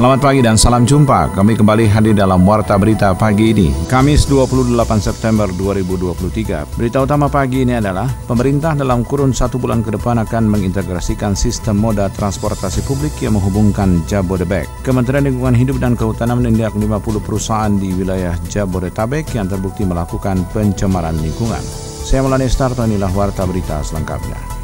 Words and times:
Selamat 0.00 0.32
pagi 0.32 0.40
dan 0.40 0.56
salam 0.56 0.88
jumpa. 0.88 1.36
Kami 1.36 1.60
kembali 1.60 1.84
hadir 1.84 2.16
dalam 2.16 2.40
Warta 2.48 2.80
Berita 2.80 3.12
pagi 3.12 3.52
ini. 3.52 3.68
Kamis 3.84 4.24
28 4.24 4.72
September 4.96 5.44
2023. 5.52 6.72
Berita 6.72 7.04
utama 7.04 7.28
pagi 7.28 7.68
ini 7.68 7.76
adalah 7.76 8.08
pemerintah 8.24 8.72
dalam 8.72 9.04
kurun 9.04 9.36
satu 9.36 9.60
bulan 9.60 9.84
ke 9.84 9.92
depan 9.92 10.16
akan 10.24 10.48
mengintegrasikan 10.48 11.36
sistem 11.36 11.84
moda 11.84 12.08
transportasi 12.16 12.80
publik 12.88 13.12
yang 13.20 13.36
menghubungkan 13.36 14.00
Jabodebek. 14.08 14.64
Kementerian 14.88 15.28
Lingkungan 15.28 15.52
Hidup 15.52 15.76
dan 15.76 15.92
Kehutanan 15.92 16.40
menindak 16.40 16.72
50 16.72 17.20
perusahaan 17.20 17.68
di 17.68 17.92
wilayah 17.92 18.32
Jabodetabek 18.48 19.36
yang 19.36 19.52
terbukti 19.52 19.84
melakukan 19.84 20.48
pencemaran 20.56 21.20
lingkungan. 21.20 21.60
Saya 22.08 22.24
Melani 22.24 22.48
Starto, 22.48 22.88
inilah 22.88 23.12
Warta 23.12 23.44
Berita 23.44 23.84
selengkapnya. 23.84 24.59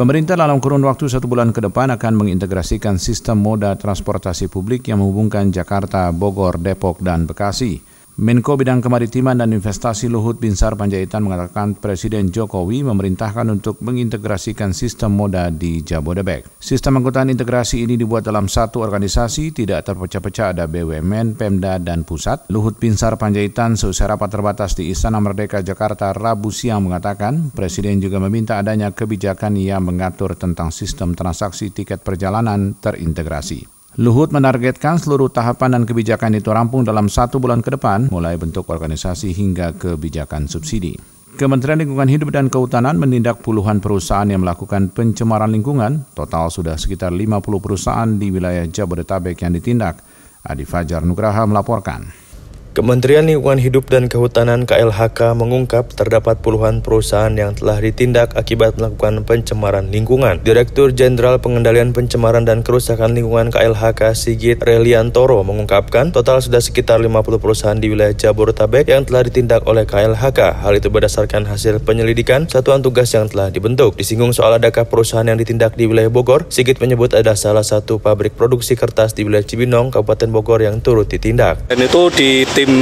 Pemerintah 0.00 0.32
dalam 0.32 0.64
kurun 0.64 0.80
waktu 0.80 1.12
satu 1.12 1.28
bulan 1.28 1.52
ke 1.52 1.60
depan 1.60 1.92
akan 1.92 2.24
mengintegrasikan 2.24 2.96
sistem 2.96 3.36
moda 3.36 3.76
transportasi 3.76 4.48
publik 4.48 4.88
yang 4.88 5.04
menghubungkan 5.04 5.52
Jakarta, 5.52 6.08
Bogor, 6.08 6.56
Depok, 6.56 7.04
dan 7.04 7.28
Bekasi. 7.28 7.84
Menko 8.20 8.52
Bidang 8.52 8.84
Kemaritiman 8.84 9.40
dan 9.40 9.56
Investasi 9.56 10.04
Luhut 10.12 10.36
Binsar 10.36 10.76
Panjaitan 10.76 11.24
mengatakan 11.24 11.72
Presiden 11.72 12.28
Jokowi 12.28 12.84
memerintahkan 12.84 13.48
untuk 13.48 13.80
mengintegrasikan 13.80 14.76
sistem 14.76 15.16
moda 15.16 15.48
di 15.48 15.80
Jabodebek. 15.80 16.44
Sistem 16.60 17.00
angkutan 17.00 17.32
integrasi 17.32 17.80
ini 17.80 17.96
dibuat 17.96 18.28
dalam 18.28 18.44
satu 18.44 18.84
organisasi, 18.84 19.56
tidak 19.56 19.88
terpecah-pecah 19.88 20.52
ada 20.52 20.68
BUMN, 20.68 21.32
Pemda, 21.32 21.80
dan 21.80 22.04
Pusat. 22.04 22.52
Luhut 22.52 22.76
Binsar 22.76 23.16
Panjaitan 23.16 23.80
seusai 23.80 24.12
rapat 24.12 24.36
terbatas 24.36 24.76
di 24.76 24.92
Istana 24.92 25.16
Merdeka 25.16 25.64
Jakarta 25.64 26.12
Rabu 26.12 26.52
siang 26.52 26.84
mengatakan 26.84 27.48
Presiden 27.56 28.04
juga 28.04 28.20
meminta 28.20 28.60
adanya 28.60 28.92
kebijakan 28.92 29.56
yang 29.56 29.80
mengatur 29.80 30.36
tentang 30.36 30.68
sistem 30.68 31.16
transaksi 31.16 31.72
tiket 31.72 32.04
perjalanan 32.04 32.76
terintegrasi. 32.84 33.79
Luhut 34.00 34.32
menargetkan 34.32 34.96
seluruh 34.96 35.28
tahapan 35.28 35.76
dan 35.76 35.82
kebijakan 35.84 36.32
itu 36.32 36.48
rampung 36.48 36.88
dalam 36.88 37.12
satu 37.12 37.36
bulan 37.36 37.60
ke 37.60 37.76
depan, 37.76 38.08
mulai 38.08 38.32
bentuk 38.40 38.64
organisasi 38.72 39.36
hingga 39.36 39.76
kebijakan 39.76 40.48
subsidi. 40.48 40.96
Kementerian 41.36 41.84
Lingkungan 41.84 42.08
Hidup 42.08 42.32
dan 42.32 42.48
Kehutanan 42.48 42.96
menindak 42.96 43.44
puluhan 43.44 43.84
perusahaan 43.84 44.24
yang 44.24 44.40
melakukan 44.40 44.88
pencemaran 44.88 45.52
lingkungan. 45.52 46.08
Total 46.16 46.48
sudah 46.48 46.80
sekitar 46.80 47.12
50 47.12 47.44
perusahaan 47.60 48.08
di 48.08 48.32
wilayah 48.32 48.64
Jabodetabek 48.64 49.36
yang 49.44 49.52
ditindak. 49.52 50.00
Adi 50.48 50.64
Fajar 50.64 51.04
Nugraha 51.04 51.44
melaporkan. 51.44 52.29
Kementerian 52.70 53.26
Lingkungan 53.26 53.58
Hidup 53.58 53.90
dan 53.90 54.06
Kehutanan 54.06 54.62
KLHK 54.62 55.34
mengungkap 55.34 55.90
terdapat 55.90 56.38
puluhan 56.38 56.86
perusahaan 56.86 57.34
yang 57.34 57.50
telah 57.58 57.82
ditindak 57.82 58.38
akibat 58.38 58.78
melakukan 58.78 59.26
pencemaran 59.26 59.90
lingkungan. 59.90 60.38
Direktur 60.46 60.94
Jenderal 60.94 61.42
Pengendalian 61.42 61.90
Pencemaran 61.90 62.46
dan 62.46 62.62
Kerusakan 62.62 63.18
Lingkungan 63.18 63.50
KLHK 63.50 64.14
Sigit 64.14 64.62
Reliantoro 64.62 65.42
mengungkapkan 65.42 66.14
total 66.14 66.38
sudah 66.38 66.62
sekitar 66.62 67.02
50 67.02 67.42
perusahaan 67.42 67.74
di 67.74 67.90
wilayah 67.90 68.14
Jabodetabek 68.14 68.86
yang 68.86 69.02
telah 69.02 69.26
ditindak 69.26 69.66
oleh 69.66 69.82
KLHK. 69.82 70.62
Hal 70.62 70.70
itu 70.78 70.94
berdasarkan 70.94 71.50
hasil 71.50 71.82
penyelidikan 71.82 72.46
satuan 72.46 72.86
tugas 72.86 73.10
yang 73.10 73.26
telah 73.26 73.50
dibentuk. 73.50 73.98
Disinggung 73.98 74.30
soal 74.30 74.62
adakah 74.62 74.86
perusahaan 74.86 75.26
yang 75.26 75.42
ditindak 75.42 75.74
di 75.74 75.90
wilayah 75.90 76.06
Bogor, 76.06 76.46
Sigit 76.46 76.78
menyebut 76.78 77.18
ada 77.18 77.34
salah 77.34 77.66
satu 77.66 77.98
pabrik 77.98 78.38
produksi 78.38 78.78
kertas 78.78 79.18
di 79.18 79.26
wilayah 79.26 79.42
Cibinong, 79.42 79.90
Kabupaten 79.90 80.30
Bogor 80.30 80.62
yang 80.62 80.78
turut 80.78 81.10
ditindak. 81.10 81.66
Dan 81.66 81.82
itu 81.82 82.14
di 82.14 82.46
tim 82.60 82.76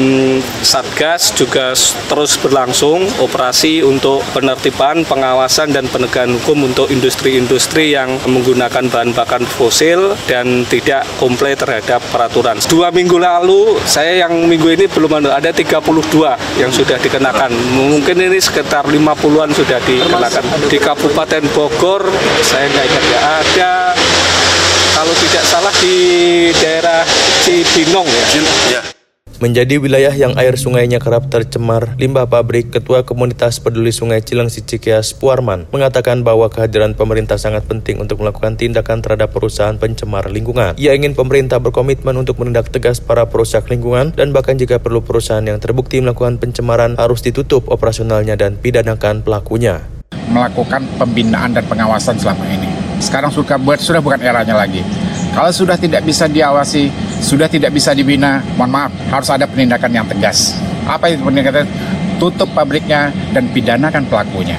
Satgas 0.58 1.30
juga 1.38 1.70
terus 2.10 2.34
berlangsung 2.42 3.06
operasi 3.22 3.86
untuk 3.86 4.26
penertiban, 4.34 5.06
pengawasan 5.06 5.70
dan 5.70 5.86
penegakan 5.86 6.34
hukum 6.42 6.66
untuk 6.66 6.90
industri-industri 6.90 7.94
yang 7.94 8.18
menggunakan 8.26 8.90
bahan 8.90 9.14
bakar 9.14 9.38
fosil 9.46 10.18
dan 10.26 10.66
tidak 10.66 11.06
komplain 11.22 11.54
terhadap 11.54 12.02
peraturan. 12.10 12.58
Dua 12.66 12.90
minggu 12.90 13.22
lalu, 13.22 13.78
saya 13.86 14.26
yang 14.26 14.50
minggu 14.50 14.66
ini 14.74 14.90
belum 14.90 15.22
ada, 15.22 15.38
ada 15.38 15.50
32 15.54 15.78
yang 16.58 16.74
sudah 16.74 16.98
dikenakan. 16.98 17.54
Mungkin 17.78 18.18
ini 18.18 18.42
sekitar 18.42 18.82
50-an 18.90 19.54
sudah 19.54 19.78
dikenakan. 19.86 20.44
Di 20.66 20.78
Kabupaten 20.82 21.44
Bogor, 21.54 22.10
saya 22.42 22.66
nggak 22.66 22.84
ingat 22.90 23.04
ya, 23.06 23.20
ada 23.22 23.72
kalau 24.98 25.14
tidak 25.22 25.44
salah 25.46 25.74
di 25.78 25.96
daerah 26.58 27.06
Cibinong 27.46 28.10
ya. 28.10 28.42
ya 28.74 28.87
menjadi 29.38 29.78
wilayah 29.78 30.10
yang 30.10 30.34
air 30.34 30.58
sungainya 30.58 30.98
kerap 30.98 31.30
tercemar 31.30 31.94
limbah 31.94 32.26
pabrik, 32.26 32.74
Ketua 32.74 33.06
Komunitas 33.06 33.62
Peduli 33.62 33.94
Sungai 33.94 34.18
Cilengsi 34.18 34.66
Cikeas 34.66 35.14
Puarman 35.14 35.70
mengatakan 35.70 36.26
bahwa 36.26 36.50
kehadiran 36.50 36.98
pemerintah 36.98 37.38
sangat 37.38 37.62
penting 37.70 38.02
untuk 38.02 38.18
melakukan 38.18 38.58
tindakan 38.58 38.98
terhadap 38.98 39.30
perusahaan 39.30 39.78
pencemar 39.78 40.26
lingkungan. 40.26 40.74
Ia 40.74 40.98
ingin 40.98 41.14
pemerintah 41.14 41.62
berkomitmen 41.62 42.18
untuk 42.18 42.42
menindak 42.42 42.74
tegas 42.74 42.98
para 42.98 43.30
perusak 43.30 43.70
lingkungan 43.70 44.10
dan 44.10 44.34
bahkan 44.34 44.58
jika 44.58 44.82
perlu 44.82 45.06
perusahaan 45.06 45.46
yang 45.46 45.62
terbukti 45.62 46.02
melakukan 46.02 46.42
pencemaran 46.42 46.98
harus 46.98 47.22
ditutup 47.22 47.70
operasionalnya 47.70 48.34
dan 48.34 48.58
pidanakan 48.58 49.22
pelakunya. 49.22 49.86
Melakukan 50.34 50.82
pembinaan 50.98 51.54
dan 51.54 51.64
pengawasan 51.64 52.18
selama 52.18 52.42
ini. 52.50 52.68
Sekarang 52.98 53.30
sudah 53.30 53.54
sudah 53.78 54.02
bukan 54.02 54.18
eranya 54.18 54.58
lagi 54.58 54.82
kalau 55.38 55.54
sudah 55.54 55.78
tidak 55.78 56.02
bisa 56.02 56.26
diawasi, 56.26 56.90
sudah 57.18 57.50
tidak 57.50 57.74
bisa 57.74 57.92
dibina, 57.92 58.40
mohon 58.54 58.70
maaf, 58.70 58.92
harus 59.10 59.28
ada 59.28 59.44
penindakan 59.44 59.90
yang 59.90 60.06
tegas. 60.06 60.54
Apa 60.86 61.10
itu 61.10 61.20
penindakan? 61.22 61.66
Tutup 62.18 62.50
pabriknya 62.50 63.14
dan 63.30 63.46
pidanakan 63.54 64.02
pelakunya. 64.10 64.58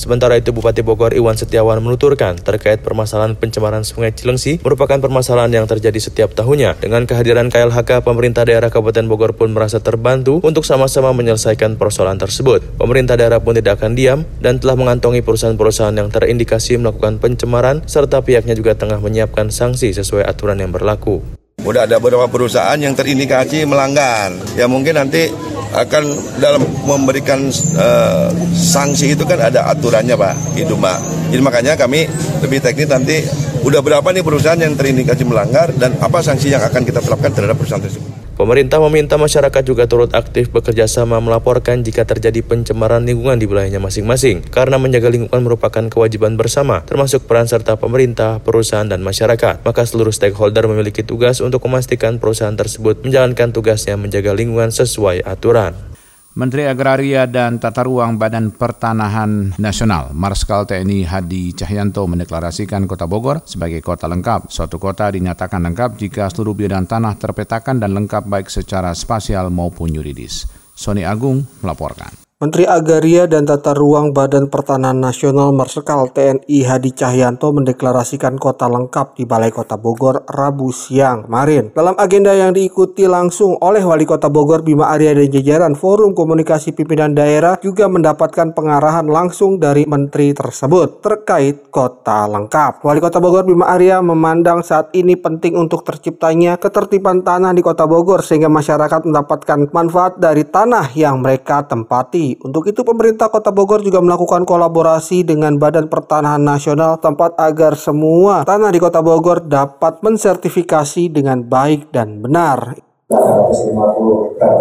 Sementara 0.00 0.38
itu 0.40 0.48
Bupati 0.48 0.80
Bogor 0.80 1.12
Iwan 1.12 1.36
Setiawan 1.36 1.76
menuturkan 1.84 2.40
terkait 2.40 2.80
permasalahan 2.80 3.36
pencemaran 3.36 3.84
Sungai 3.84 4.16
Cilengsi 4.16 4.56
merupakan 4.64 4.96
permasalahan 4.96 5.52
yang 5.52 5.66
terjadi 5.68 6.00
setiap 6.00 6.32
tahunnya. 6.32 6.80
Dengan 6.80 7.04
kehadiran 7.04 7.52
KLHK, 7.52 8.00
pemerintah 8.00 8.48
daerah 8.48 8.72
Kabupaten 8.72 9.04
Bogor 9.04 9.36
pun 9.36 9.52
merasa 9.52 9.76
terbantu 9.82 10.40
untuk 10.40 10.64
sama-sama 10.64 11.12
menyelesaikan 11.12 11.76
persoalan 11.76 12.16
tersebut. 12.16 12.64
Pemerintah 12.80 13.20
daerah 13.20 13.44
pun 13.44 13.52
tidak 13.52 13.76
akan 13.82 13.92
diam 13.92 14.24
dan 14.40 14.56
telah 14.56 14.78
mengantongi 14.78 15.20
perusahaan-perusahaan 15.20 15.92
yang 15.92 16.08
terindikasi 16.08 16.80
melakukan 16.80 17.20
pencemaran 17.20 17.84
serta 17.84 18.24
pihaknya 18.24 18.56
juga 18.56 18.72
tengah 18.78 19.04
menyiapkan 19.04 19.52
sanksi 19.52 19.92
sesuai 19.92 20.24
aturan 20.24 20.64
yang 20.64 20.72
berlaku. 20.72 21.39
Udah 21.60 21.84
ada 21.84 22.00
beberapa 22.00 22.26
perusahaan 22.26 22.76
yang 22.80 22.96
terindikasi 22.96 23.68
melanggar. 23.68 24.32
Ya 24.56 24.64
mungkin 24.64 24.96
nanti 24.96 25.28
akan 25.70 26.04
dalam 26.42 26.66
memberikan 26.82 27.46
uh, 27.78 28.28
sanksi 28.50 29.14
itu 29.14 29.22
kan 29.22 29.38
ada 29.38 29.70
aturannya 29.70 30.18
Pak 30.18 30.58
itu 30.58 30.74
Mbak. 30.74 30.98
Jadi 31.30 31.42
makanya 31.46 31.72
kami 31.78 32.10
lebih 32.42 32.58
teknis 32.58 32.90
nanti 32.90 33.22
udah 33.62 33.78
berapa 33.78 34.08
nih 34.10 34.24
perusahaan 34.26 34.58
yang 34.58 34.74
terindikasi 34.74 35.22
melanggar 35.22 35.70
dan 35.78 35.94
apa 36.02 36.18
sanksi 36.24 36.50
yang 36.50 36.64
akan 36.64 36.82
kita 36.82 36.98
terapkan 36.98 37.30
terhadap 37.30 37.54
perusahaan 37.54 37.84
tersebut. 37.84 38.09
Pemerintah 38.40 38.80
meminta 38.80 39.20
masyarakat 39.20 39.60
juga 39.68 39.84
turut 39.84 40.16
aktif 40.16 40.48
bekerja 40.48 40.88
sama 40.88 41.20
melaporkan 41.20 41.84
jika 41.84 42.08
terjadi 42.08 42.40
pencemaran 42.40 43.04
lingkungan 43.04 43.36
di 43.36 43.44
wilayahnya 43.44 43.84
masing-masing, 43.84 44.40
karena 44.48 44.80
menjaga 44.80 45.12
lingkungan 45.12 45.44
merupakan 45.44 45.84
kewajiban 45.92 46.40
bersama, 46.40 46.80
termasuk 46.88 47.28
peran 47.28 47.44
serta 47.44 47.76
pemerintah, 47.76 48.40
perusahaan, 48.40 48.88
dan 48.88 49.04
masyarakat. 49.04 49.60
Maka 49.60 49.84
seluruh 49.84 50.08
stakeholder 50.08 50.64
memiliki 50.72 51.04
tugas 51.04 51.44
untuk 51.44 51.60
memastikan 51.68 52.16
perusahaan 52.16 52.56
tersebut 52.56 53.04
menjalankan 53.04 53.52
tugasnya 53.52 54.00
menjaga 54.00 54.32
lingkungan 54.32 54.72
sesuai 54.72 55.20
aturan. 55.20 55.89
Menteri 56.30 56.62
Agraria 56.70 57.26
dan 57.26 57.58
Tata 57.58 57.82
Ruang 57.82 58.14
Badan 58.14 58.54
Pertanahan 58.54 59.58
Nasional 59.58 60.14
Marskal 60.14 60.62
TNI 60.62 61.02
Hadi 61.02 61.50
Cahyanto 61.58 62.06
mendeklarasikan 62.06 62.86
Kota 62.86 63.10
Bogor 63.10 63.42
sebagai 63.42 63.82
kota 63.82 64.06
lengkap. 64.06 64.46
Suatu 64.46 64.78
kota 64.78 65.10
dinyatakan 65.10 65.58
lengkap 65.58 65.98
jika 65.98 66.30
seluruh 66.30 66.54
bidang 66.54 66.86
tanah 66.86 67.18
terpetakan 67.18 67.82
dan 67.82 67.98
lengkap 67.98 68.30
baik 68.30 68.46
secara 68.46 68.94
spasial 68.94 69.50
maupun 69.50 69.90
yuridis. 69.90 70.46
Sony 70.78 71.02
Agung 71.02 71.42
melaporkan. 71.66 72.29
Menteri 72.40 72.64
Agraria 72.64 73.28
dan 73.28 73.44
Tata 73.44 73.76
Ruang 73.76 74.16
Badan 74.16 74.48
Pertanahan 74.48 74.96
Nasional 74.96 75.52
Marsikal 75.52 76.08
TNI 76.08 76.64
Hadi 76.64 76.96
Cahyanto 76.96 77.52
mendeklarasikan 77.52 78.40
kota 78.40 78.64
lengkap 78.64 79.12
di 79.12 79.28
Balai 79.28 79.52
Kota 79.52 79.76
Bogor 79.76 80.24
Rabu 80.24 80.72
siang 80.72 81.28
kemarin. 81.28 81.68
Dalam 81.76 81.92
agenda 82.00 82.32
yang 82.32 82.56
diikuti 82.56 83.04
langsung 83.04 83.60
oleh 83.60 83.84
Wali 83.84 84.08
Kota 84.08 84.32
Bogor 84.32 84.64
Bima 84.64 84.88
Arya 84.88 85.12
dan 85.20 85.28
jajaran 85.28 85.76
Forum 85.76 86.16
Komunikasi 86.16 86.72
Pimpinan 86.72 87.12
Daerah 87.12 87.60
juga 87.60 87.92
mendapatkan 87.92 88.56
pengarahan 88.56 89.04
langsung 89.04 89.60
dari 89.60 89.84
menteri 89.84 90.32
tersebut 90.32 91.04
terkait 91.04 91.68
kota 91.68 92.24
lengkap. 92.24 92.80
Wali 92.80 93.04
Kota 93.04 93.20
Bogor 93.20 93.44
Bima 93.44 93.68
Arya 93.68 94.00
memandang 94.00 94.64
saat 94.64 94.88
ini 94.96 95.12
penting 95.12 95.60
untuk 95.60 95.84
terciptanya 95.84 96.56
ketertiban 96.56 97.20
tanah 97.20 97.52
di 97.52 97.60
Kota 97.60 97.84
Bogor 97.84 98.24
sehingga 98.24 98.48
masyarakat 98.48 99.04
mendapatkan 99.04 99.68
manfaat 99.76 100.16
dari 100.16 100.48
tanah 100.48 100.88
yang 100.96 101.20
mereka 101.20 101.68
tempati 101.68 102.29
Untuk 102.38 102.70
itu 102.70 102.86
pemerintah 102.86 103.26
Kota 103.26 103.50
Bogor 103.50 103.82
juga 103.82 103.98
melakukan 103.98 104.46
kolaborasi 104.46 105.26
dengan 105.26 105.58
Badan 105.58 105.90
Pertanahan 105.90 106.42
Nasional 106.42 107.02
tempat 107.02 107.34
agar 107.34 107.74
semua 107.74 108.46
tanah 108.46 108.70
di 108.70 108.78
Kota 108.78 109.02
Bogor 109.02 109.42
dapat 109.42 109.98
mensertifikasi 110.04 111.10
dengan 111.10 111.42
baik 111.42 111.90
dan 111.90 112.22
benar. 112.22 112.78
150 113.10 114.22
hektar 114.30 114.54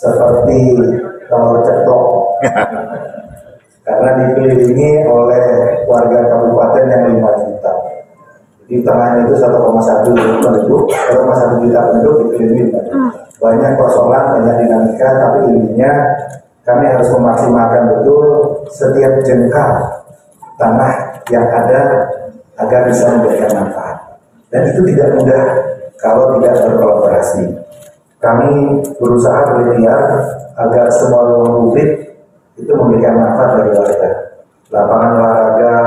seperti 0.00 0.58
kalau 1.28 1.60
ceplok. 1.60 2.04
Karena 3.84 4.10
dikelilingi 4.16 5.02
oleh 5.08 5.44
warga 5.88 6.18
kabupaten 6.30 6.84
yang 6.88 7.02
5 7.20 7.42
juta. 7.42 7.72
Di 8.70 8.78
tengahnya 8.86 9.26
itu 9.26 9.34
1,1 9.34 10.14
penduduk 10.46 10.84
1,1 10.86 11.62
juta 11.66 11.80
penduduk 11.90 12.14
dikelilingi. 12.30 12.64
Banyak 13.40 13.72
persoalan 13.74 14.24
banyak 14.36 14.54
dinamika 14.62 15.08
tapi 15.16 15.38
intinya 15.48 15.92
kami 16.64 16.84
harus 16.86 17.08
memaksimalkan 17.14 17.82
betul 17.92 18.26
setiap 18.70 19.12
jengkal 19.24 19.72
tanah 20.60 20.92
yang 21.32 21.46
ada 21.48 21.82
agar 22.60 22.80
bisa 22.88 23.04
memberikan 23.16 23.50
manfaat 23.64 23.96
dan 24.52 24.68
itu 24.68 24.80
tidak 24.92 25.08
mudah 25.16 25.44
kalau 25.96 26.36
tidak 26.36 26.60
berkolaborasi 26.68 27.44
kami 28.20 28.84
berusaha 29.00 29.48
berikhtiar 29.48 30.00
agar 30.60 30.92
semua 30.92 31.24
ruang 31.24 31.72
publik 31.72 32.20
itu 32.60 32.72
memberikan 32.76 33.16
manfaat 33.16 33.50
bagi 33.56 33.72
warga. 33.72 34.10
Lapangan 34.70 35.10
olahraga, 35.16 35.78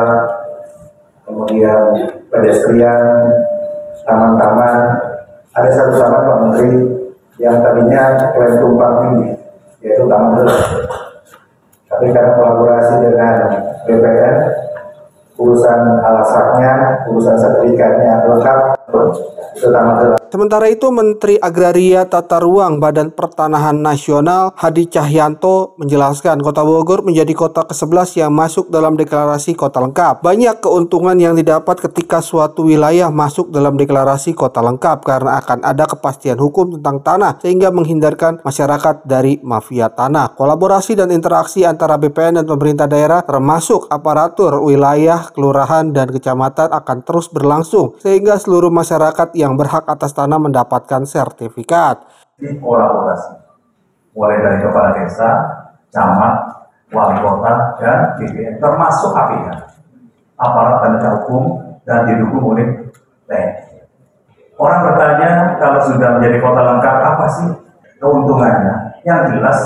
kemudian 1.30 1.82
pedestrian, 2.34 3.06
taman-taman. 4.04 4.78
Ada 5.54 5.70
satu 5.70 6.02
taman 6.02 6.22
Pak 6.26 6.38
Menteri 6.42 6.74
yang 7.38 7.62
tadinya 7.62 8.34
klaim 8.34 8.58
tumpang 8.58 8.94
tinggi, 9.06 9.33
Taman 10.08 10.32
Gelap. 10.40 10.60
Tapi 11.92 12.06
karena 12.10 12.32
kolaborasi 12.40 12.94
dengan 13.06 13.36
BPN, 13.86 14.36
urusan 15.38 15.80
alasaknya, 16.02 16.72
urusan 17.12 17.36
sertifikatnya 17.38 18.26
lengkap, 18.26 18.58
itu 19.54 19.68
Gelap. 19.70 20.23
Sementara 20.34 20.66
itu 20.66 20.90
Menteri 20.90 21.38
Agraria 21.38 22.10
Tata 22.10 22.42
Ruang 22.42 22.82
Badan 22.82 23.14
Pertanahan 23.14 23.78
Nasional 23.78 24.50
Hadi 24.58 24.90
Cahyanto 24.90 25.78
menjelaskan 25.78 26.42
Kota 26.42 26.66
Bogor 26.66 27.06
menjadi 27.06 27.30
kota 27.38 27.62
ke-11 27.70 28.18
yang 28.18 28.34
masuk 28.34 28.74
dalam 28.74 28.98
deklarasi 28.98 29.54
kota 29.54 29.78
lengkap. 29.78 30.26
Banyak 30.26 30.58
keuntungan 30.58 31.14
yang 31.22 31.38
didapat 31.38 31.86
ketika 31.86 32.18
suatu 32.26 32.66
wilayah 32.66 33.14
masuk 33.14 33.54
dalam 33.54 33.78
deklarasi 33.78 34.34
kota 34.34 34.66
lengkap 34.66 35.06
karena 35.06 35.38
akan 35.38 35.70
ada 35.70 35.86
kepastian 35.86 36.42
hukum 36.42 36.82
tentang 36.82 37.06
tanah 37.06 37.38
sehingga 37.38 37.70
menghindarkan 37.70 38.42
masyarakat 38.42 39.06
dari 39.06 39.38
mafia 39.46 39.94
tanah. 39.94 40.34
Kolaborasi 40.34 40.98
dan 40.98 41.14
interaksi 41.14 41.62
antara 41.62 42.02
BPN 42.02 42.42
dan 42.42 42.50
pemerintah 42.50 42.90
daerah 42.90 43.22
termasuk 43.22 43.86
aparatur 43.86 44.66
wilayah, 44.66 45.30
kelurahan, 45.30 45.94
dan 45.94 46.10
kecamatan 46.10 46.74
akan 46.74 46.98
terus 47.06 47.30
berlangsung 47.30 48.02
sehingga 48.02 48.42
seluruh 48.42 48.74
masyarakat 48.74 49.38
yang 49.38 49.54
berhak 49.54 49.86
atas 49.86 50.10
tanah 50.10 50.23
sana 50.24 50.40
mendapatkan 50.40 51.04
sertifikat. 51.04 52.00
Kolaborasi, 52.40 53.44
mulai 54.16 54.40
dari 54.40 54.58
kepala 54.64 54.96
desa, 54.96 55.30
camat, 55.92 56.36
wali 56.96 57.20
kota, 57.20 57.76
dan 57.84 58.16
BPN, 58.16 58.64
termasuk 58.64 59.12
APH, 59.12 59.48
aparat 60.40 60.76
penegak 60.80 61.12
hukum, 61.24 61.60
dan 61.84 62.08
didukung 62.08 62.56
oleh 62.56 62.68
TNI. 63.28 63.84
Orang 64.56 64.82
bertanya, 64.88 65.60
kalau 65.60 65.84
sudah 65.92 66.20
menjadi 66.20 66.40
kota 66.40 66.62
lengkap, 66.64 66.98
apa 67.04 67.26
sih 67.36 67.48
keuntungannya? 68.00 69.04
Yang 69.04 69.22
jelas, 69.36 69.60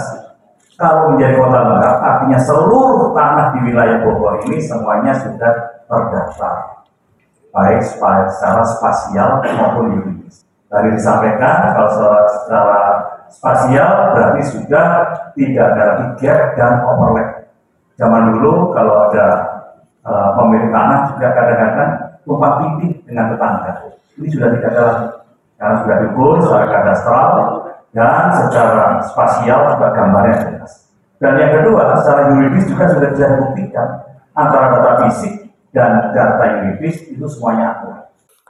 kalau 0.74 1.14
menjadi 1.14 1.38
kota 1.38 1.60
lengkap, 1.62 1.96
artinya 2.02 2.40
seluruh 2.42 3.14
tanah 3.14 3.54
di 3.54 3.60
wilayah 3.70 4.02
Bogor 4.02 4.42
ini 4.50 4.58
semuanya 4.58 5.14
sudah 5.14 5.54
terdaftar. 5.86 6.82
Baik 7.54 7.82
secara 7.82 8.62
spasial 8.66 9.42
maupun 9.58 9.86
yuridis. 9.98 10.17
Tadi 10.68 10.90
disampaikan 11.00 11.72
kalau 11.72 11.90
secara, 11.96 12.22
secara 12.44 12.80
spasial 13.32 13.92
berarti 14.12 14.42
sudah 14.52 14.88
tidak 15.32 15.66
ada 15.76 15.86
gap 16.20 16.40
dan 16.60 16.74
overlap. 16.84 17.30
Zaman 17.96 18.36
dulu 18.36 18.76
kalau 18.76 19.10
ada 19.10 19.26
uh, 20.04 20.30
pemilik 20.36 20.70
tanah 20.70 21.00
juga 21.16 21.28
kadang-kadang 21.34 21.92
tumpang 22.28 22.54
tindih 22.60 22.92
dengan 23.08 23.32
tetangga. 23.32 23.72
Ini 24.20 24.28
sudah 24.28 24.50
tidak 24.60 24.70
ada 24.76 24.88
karena 25.58 25.76
sudah 25.82 25.96
diukur 26.04 26.32
secara 26.44 26.66
kadastral 26.70 27.30
dan 27.96 28.24
secara 28.46 28.86
spasial 29.08 29.60
juga 29.74 29.88
gambarnya 29.96 30.36
jelas. 30.46 30.74
Dan 31.18 31.34
yang 31.42 31.52
kedua, 31.62 31.98
secara 31.98 32.30
yuridis 32.36 32.70
juga 32.70 32.86
sudah 32.94 33.10
bisa 33.10 33.26
dibuktikan 33.34 33.88
antara 34.38 34.66
data 34.78 34.92
fisik 35.08 35.50
dan 35.74 36.14
data 36.14 36.46
yuridis 36.62 37.10
itu 37.10 37.26
semuanya 37.26 37.74
akurat. 37.74 38.07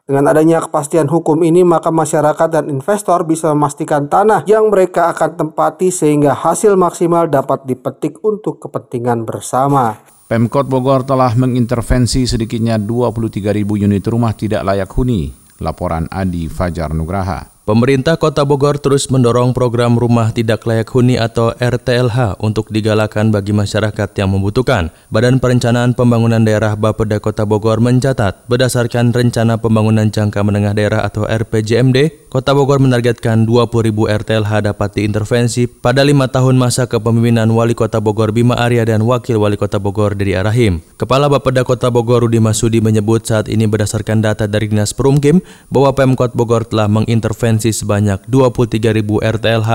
Dengan 0.07 0.31
adanya 0.31 0.63
kepastian 0.63 1.11
hukum 1.11 1.43
ini, 1.43 1.67
maka 1.67 1.91
masyarakat 1.91 2.47
dan 2.47 2.71
investor 2.71 3.27
bisa 3.27 3.51
memastikan 3.51 4.07
tanah 4.07 4.47
yang 4.47 4.71
mereka 4.71 5.11
akan 5.11 5.35
tempati 5.35 5.91
sehingga 5.91 6.31
hasil 6.31 6.79
maksimal 6.79 7.27
dapat 7.27 7.67
dipetik 7.67 8.23
untuk 8.23 8.63
kepentingan 8.63 9.27
bersama. 9.27 9.99
Pemkot 10.31 10.71
Bogor 10.71 11.03
telah 11.03 11.35
mengintervensi 11.35 12.23
sedikitnya 12.23 12.79
23.000 12.79 13.67
unit 13.67 14.03
rumah 14.07 14.31
tidak 14.31 14.63
layak 14.63 14.87
huni. 14.95 15.27
Laporan 15.59 16.07
Adi 16.07 16.47
Fajar 16.47 16.95
Nugraha. 16.95 17.56
Pemerintah 17.67 18.15
Kota 18.15 18.47
Bogor 18.47 18.79
terus 18.79 19.11
mendorong 19.11 19.51
program 19.51 19.99
Rumah 19.99 20.31
Tidak 20.31 20.63
Layak 20.63 20.87
Huni 20.87 21.19
atau 21.19 21.51
RTLH 21.51 22.39
untuk 22.39 22.71
digalakan 22.71 23.27
bagi 23.27 23.51
masyarakat 23.51 24.07
yang 24.15 24.31
membutuhkan. 24.31 24.87
Badan 25.11 25.43
Perencanaan 25.43 25.91
Pembangunan 25.91 26.39
Daerah 26.39 26.79
Bapeda 26.79 27.19
Kota 27.19 27.43
Bogor 27.43 27.83
mencatat, 27.83 28.47
berdasarkan 28.47 29.11
Rencana 29.11 29.59
Pembangunan 29.59 30.07
Jangka 30.07 30.47
Menengah 30.47 30.79
Daerah 30.79 31.03
atau 31.03 31.27
RPJMD, 31.27 32.26
Kota 32.27 32.51
Bogor 32.51 32.83
menargetkan 32.83 33.47
20.000 33.47 33.87
RTLH 33.95 34.51
dapat 34.67 34.89
diintervensi 34.99 35.63
pada 35.63 36.03
lima 36.03 36.27
tahun 36.27 36.59
masa 36.59 36.83
kepemimpinan 36.83 37.47
Wali 37.47 37.71
Kota 37.71 38.03
Bogor 38.03 38.35
Bima 38.35 38.59
Arya 38.59 38.83
dan 38.83 39.07
Wakil 39.07 39.39
Wali 39.39 39.55
Kota 39.55 39.79
Bogor 39.79 40.11
Dedi 40.11 40.35
Arahim. 40.35 40.83
Kepala 40.99 41.31
Bapeda 41.31 41.63
Kota 41.63 41.87
Bogor 41.87 42.27
Rudi 42.27 42.43
Masudi 42.43 42.83
menyebut 42.83 43.23
saat 43.23 43.47
ini 43.47 43.63
berdasarkan 43.63 44.19
data 44.19 44.43
dari 44.43 44.67
Dinas 44.67 44.91
Perumkim 44.91 45.39
bahwa 45.71 45.95
Pemkot 45.95 46.35
Bogor 46.35 46.67
telah 46.67 46.91
mengintervensi 46.91 47.17
intervensi 47.17 47.71
sebanyak 47.71 48.27
23.000 48.27 49.23
RTLH 49.23 49.71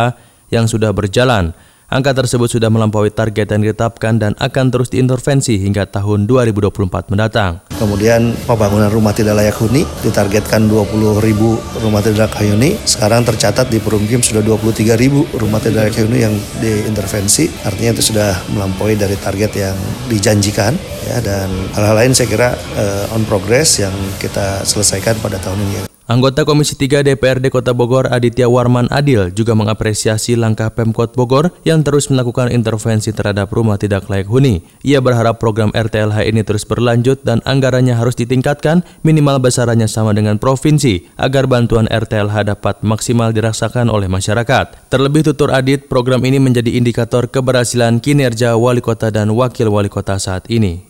yang 0.53 0.69
sudah 0.69 0.93
berjalan. 0.93 1.57
Angka 1.93 2.17
tersebut 2.17 2.49
sudah 2.49 2.73
melampaui 2.73 3.13
target 3.13 3.53
yang 3.53 3.69
ditetapkan 3.69 4.17
dan 4.17 4.33
akan 4.41 4.73
terus 4.73 4.89
diintervensi 4.89 5.61
hingga 5.61 5.85
tahun 5.85 6.25
2024 6.25 7.13
mendatang. 7.13 7.61
Kemudian 7.77 8.33
pembangunan 8.49 8.89
rumah 8.89 9.13
tidak 9.13 9.37
layak 9.37 9.61
huni 9.61 9.85
ditargetkan 10.01 10.73
20 10.73 11.21
ribu 11.21 11.61
rumah 11.85 12.01
tidak 12.01 12.33
layak 12.33 12.49
huni. 12.49 12.81
Sekarang 12.89 13.29
tercatat 13.29 13.69
di 13.69 13.77
Perumkim 13.77 14.25
sudah 14.25 14.41
23 14.41 14.97
ribu 14.97 15.29
rumah 15.37 15.61
tidak 15.61 15.93
layak 15.93 16.01
huni 16.01 16.25
yang 16.25 16.33
diintervensi. 16.65 17.53
Artinya 17.61 17.93
itu 17.93 18.09
sudah 18.09 18.41
melampaui 18.57 18.97
dari 18.97 19.21
target 19.21 19.53
yang 19.53 19.77
dijanjikan. 20.09 20.73
ya 21.05 21.21
Dan 21.21 21.53
hal-hal 21.77 22.09
lain 22.09 22.17
saya 22.17 22.25
kira 22.25 22.49
uh, 22.57 23.13
on 23.13 23.29
progress 23.29 23.85
yang 23.85 23.93
kita 24.17 24.65
selesaikan 24.65 25.21
pada 25.21 25.37
tahun 25.37 25.61
ini. 25.61 25.92
Anggota 26.11 26.43
Komisi 26.43 26.75
3 26.75 27.07
DPRD 27.07 27.47
Kota 27.47 27.71
Bogor 27.71 28.11
Aditya 28.11 28.51
Warman 28.51 28.91
Adil 28.91 29.31
juga 29.31 29.55
mengapresiasi 29.55 30.35
langkah 30.35 30.67
Pemkot 30.75 31.15
Bogor 31.15 31.55
yang 31.63 31.87
terus 31.87 32.11
melakukan 32.11 32.51
intervensi 32.51 33.15
terhadap 33.15 33.55
rumah 33.55 33.79
tidak 33.79 34.11
layak 34.11 34.27
huni. 34.27 34.67
Ia 34.83 34.99
berharap 34.99 35.39
program 35.39 35.71
RTLH 35.71 36.27
ini 36.27 36.43
terus 36.43 36.67
berlanjut 36.67 37.23
dan 37.23 37.39
anggarannya 37.47 37.95
harus 37.95 38.19
ditingkatkan 38.19 38.83
minimal 39.07 39.39
besarannya 39.39 39.87
sama 39.87 40.11
dengan 40.11 40.43
provinsi 40.43 41.07
agar 41.23 41.47
bantuan 41.47 41.87
RTLH 41.87 42.51
dapat 42.51 42.83
maksimal 42.83 43.31
dirasakan 43.31 43.87
oleh 43.87 44.11
masyarakat. 44.11 44.91
Terlebih 44.91 45.23
tutur 45.31 45.55
Adit, 45.55 45.87
program 45.87 46.27
ini 46.27 46.43
menjadi 46.43 46.75
indikator 46.75 47.31
keberhasilan 47.31 48.03
kinerja 48.03 48.59
wali 48.59 48.83
kota 48.83 49.15
dan 49.15 49.31
wakil 49.31 49.71
wali 49.71 49.87
kota 49.87 50.19
saat 50.19 50.51
ini. 50.51 50.83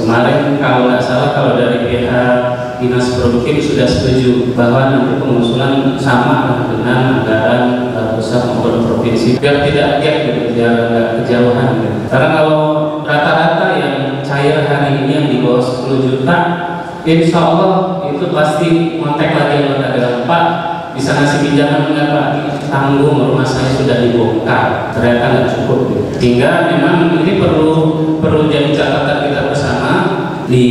Kemarin 0.00 0.56
kalau 0.56 0.88
nggak 0.88 1.04
salah 1.04 1.30
kalau 1.36 1.52
dari 1.60 1.78
pihak 1.84 2.63
dinas 2.80 3.18
produktif 3.18 3.56
sudah 3.62 3.86
setuju 3.86 4.54
bahwa 4.54 4.90
nanti 4.90 5.22
pengusulan 5.22 5.94
sama 5.98 6.66
dengan 6.70 7.22
anggaran 7.22 7.94
uh, 7.94 8.18
pusat 8.18 8.50
maupun 8.50 8.84
provinsi 8.86 9.38
biar 9.38 9.62
tidak 9.66 10.02
gap 10.02 10.16
gitu 10.26 10.40
biar 10.54 10.74
nggak 10.90 11.08
kejauhan 11.22 11.68
gitu. 11.80 11.98
karena 12.10 12.28
kalau 12.34 12.60
rata-rata 13.04 13.66
yang 13.78 13.94
cair 14.24 14.66
hari 14.66 15.04
ini 15.04 15.10
yang 15.12 15.26
di 15.30 15.36
bawah 15.44 15.62
10 15.62 16.06
juta 16.08 16.36
insya 17.04 17.38
Allah 17.38 18.00
itu 18.08 18.24
pasti 18.32 18.98
kontak 18.98 19.36
lagi 19.36 19.54
anggota 19.64 19.88
dalam 19.92 20.22
Pak 20.24 20.44
bisa 20.94 21.10
ngasih 21.14 21.38
pinjaman 21.44 21.92
enggak 21.92 22.08
Pak 22.14 22.26
tanggung 22.74 23.30
rumah 23.30 23.46
saya 23.46 23.70
sudah 23.76 24.02
dibongkar 24.02 24.90
ternyata 24.90 25.24
nggak 25.30 25.48
cukup 25.54 25.78
gitu. 25.90 26.02
sehingga 26.18 26.66
memang 26.74 27.14
ini 27.22 27.38
perlu 27.38 27.70
perlu 28.18 28.50
jadi 28.50 28.74
catatan 28.74 29.30
kita 29.30 29.40
bersama 29.52 29.73
di 30.44 30.66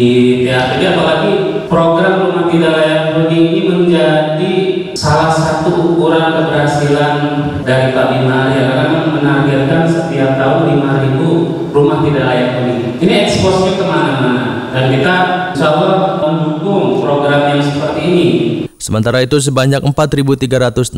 TAPD 0.45 0.81
apalagi 0.93 1.31
program 1.65 2.29
rumah 2.29 2.45
tidak 2.49 2.71
layak 2.77 3.01
huni 3.17 3.39
ini 3.49 3.61
menjadi 3.65 4.53
salah 4.93 5.33
satu 5.33 5.97
ukuran 5.97 6.37
keberhasilan 6.37 7.15
dari 7.65 7.97
Pak 7.97 8.05
Bima 8.13 8.53
ya 8.53 8.63
karena 8.69 8.99
menargetkan 9.09 9.83
setiap 9.89 10.37
tahun 10.37 10.77
5 10.77 10.93
Sementara 18.83 19.23
itu 19.23 19.39
sebanyak 19.39 19.79
4.363 19.79 20.91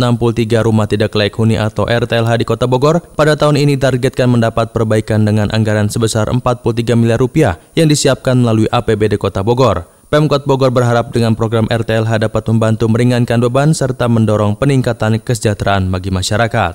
rumah 0.65 0.89
tidak 0.89 1.13
layak 1.13 1.37
huni 1.37 1.53
atau 1.53 1.85
RTLH 1.85 2.41
di 2.41 2.45
Kota 2.49 2.65
Bogor 2.65 2.97
pada 3.13 3.37
tahun 3.37 3.61
ini 3.61 3.77
targetkan 3.77 4.25
mendapat 4.25 4.73
perbaikan 4.73 5.21
dengan 5.21 5.53
anggaran 5.53 5.85
sebesar 5.85 6.25
43 6.33 6.65
miliar 6.97 7.21
rupiah 7.21 7.61
yang 7.77 7.85
disiapkan 7.85 8.41
melalui 8.41 8.65
APBD 8.73 9.21
Kota 9.21 9.45
Bogor. 9.45 9.85
Pemkot 10.09 10.49
Bogor 10.49 10.73
berharap 10.73 11.13
dengan 11.13 11.37
program 11.37 11.69
RTLH 11.69 12.25
dapat 12.25 12.41
membantu 12.49 12.89
meringankan 12.89 13.37
beban 13.37 13.77
serta 13.77 14.09
mendorong 14.09 14.57
peningkatan 14.57 15.21
kesejahteraan 15.21 15.85
bagi 15.93 16.09
masyarakat. 16.09 16.73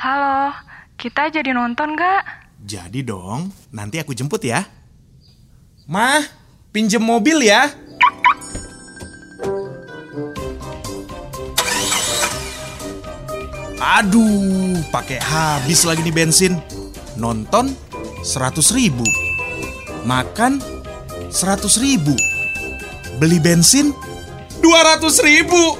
Halo, 0.00 0.56
kita 0.96 1.28
jadi 1.28 1.52
nonton 1.52 1.92
gak? 1.92 2.41
Jadi 2.62 3.02
dong, 3.02 3.50
nanti 3.74 3.98
aku 3.98 4.14
jemput 4.14 4.38
ya. 4.38 4.62
Mah, 5.90 6.22
pinjem 6.70 7.02
mobil 7.02 7.42
ya. 7.42 7.74
Aduh, 13.82 14.78
pakai 14.94 15.18
habis 15.18 15.82
lagi 15.82 16.06
nih 16.06 16.14
bensin. 16.14 16.54
Nonton 17.18 17.74
100 18.22 18.62
ribu. 18.78 19.02
Makan 20.06 20.62
100 21.34 21.82
ribu. 21.82 22.14
Beli 23.18 23.42
bensin 23.42 23.90
200 24.62 25.18
ribu. 25.26 25.74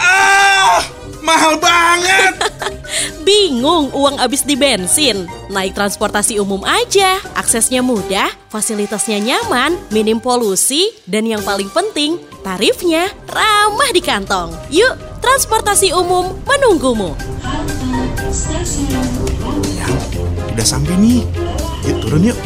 Ah, 0.00 0.80
mahal 1.22 1.56
banget. 1.56 2.34
Bingung 3.26 3.94
uang 3.94 4.18
habis 4.18 4.42
di 4.42 4.58
bensin? 4.58 5.24
Naik 5.48 5.72
transportasi 5.72 6.36
umum 6.42 6.60
aja, 6.66 7.22
aksesnya 7.38 7.80
mudah, 7.80 8.28
fasilitasnya 8.50 9.22
nyaman, 9.22 9.78
minim 9.94 10.18
polusi, 10.18 10.90
dan 11.06 11.24
yang 11.24 11.40
paling 11.40 11.70
penting, 11.70 12.18
tarifnya 12.42 13.08
ramah 13.30 13.90
di 13.94 14.02
kantong. 14.02 14.52
Yuk, 14.68 15.22
transportasi 15.22 15.94
umum 15.94 16.34
menunggumu. 16.44 17.14
Ya, 19.78 19.88
udah 20.52 20.66
sampai 20.66 20.94
nih. 20.98 21.22
Yuk 21.86 21.96
turun 22.02 22.30
yuk. 22.34 22.38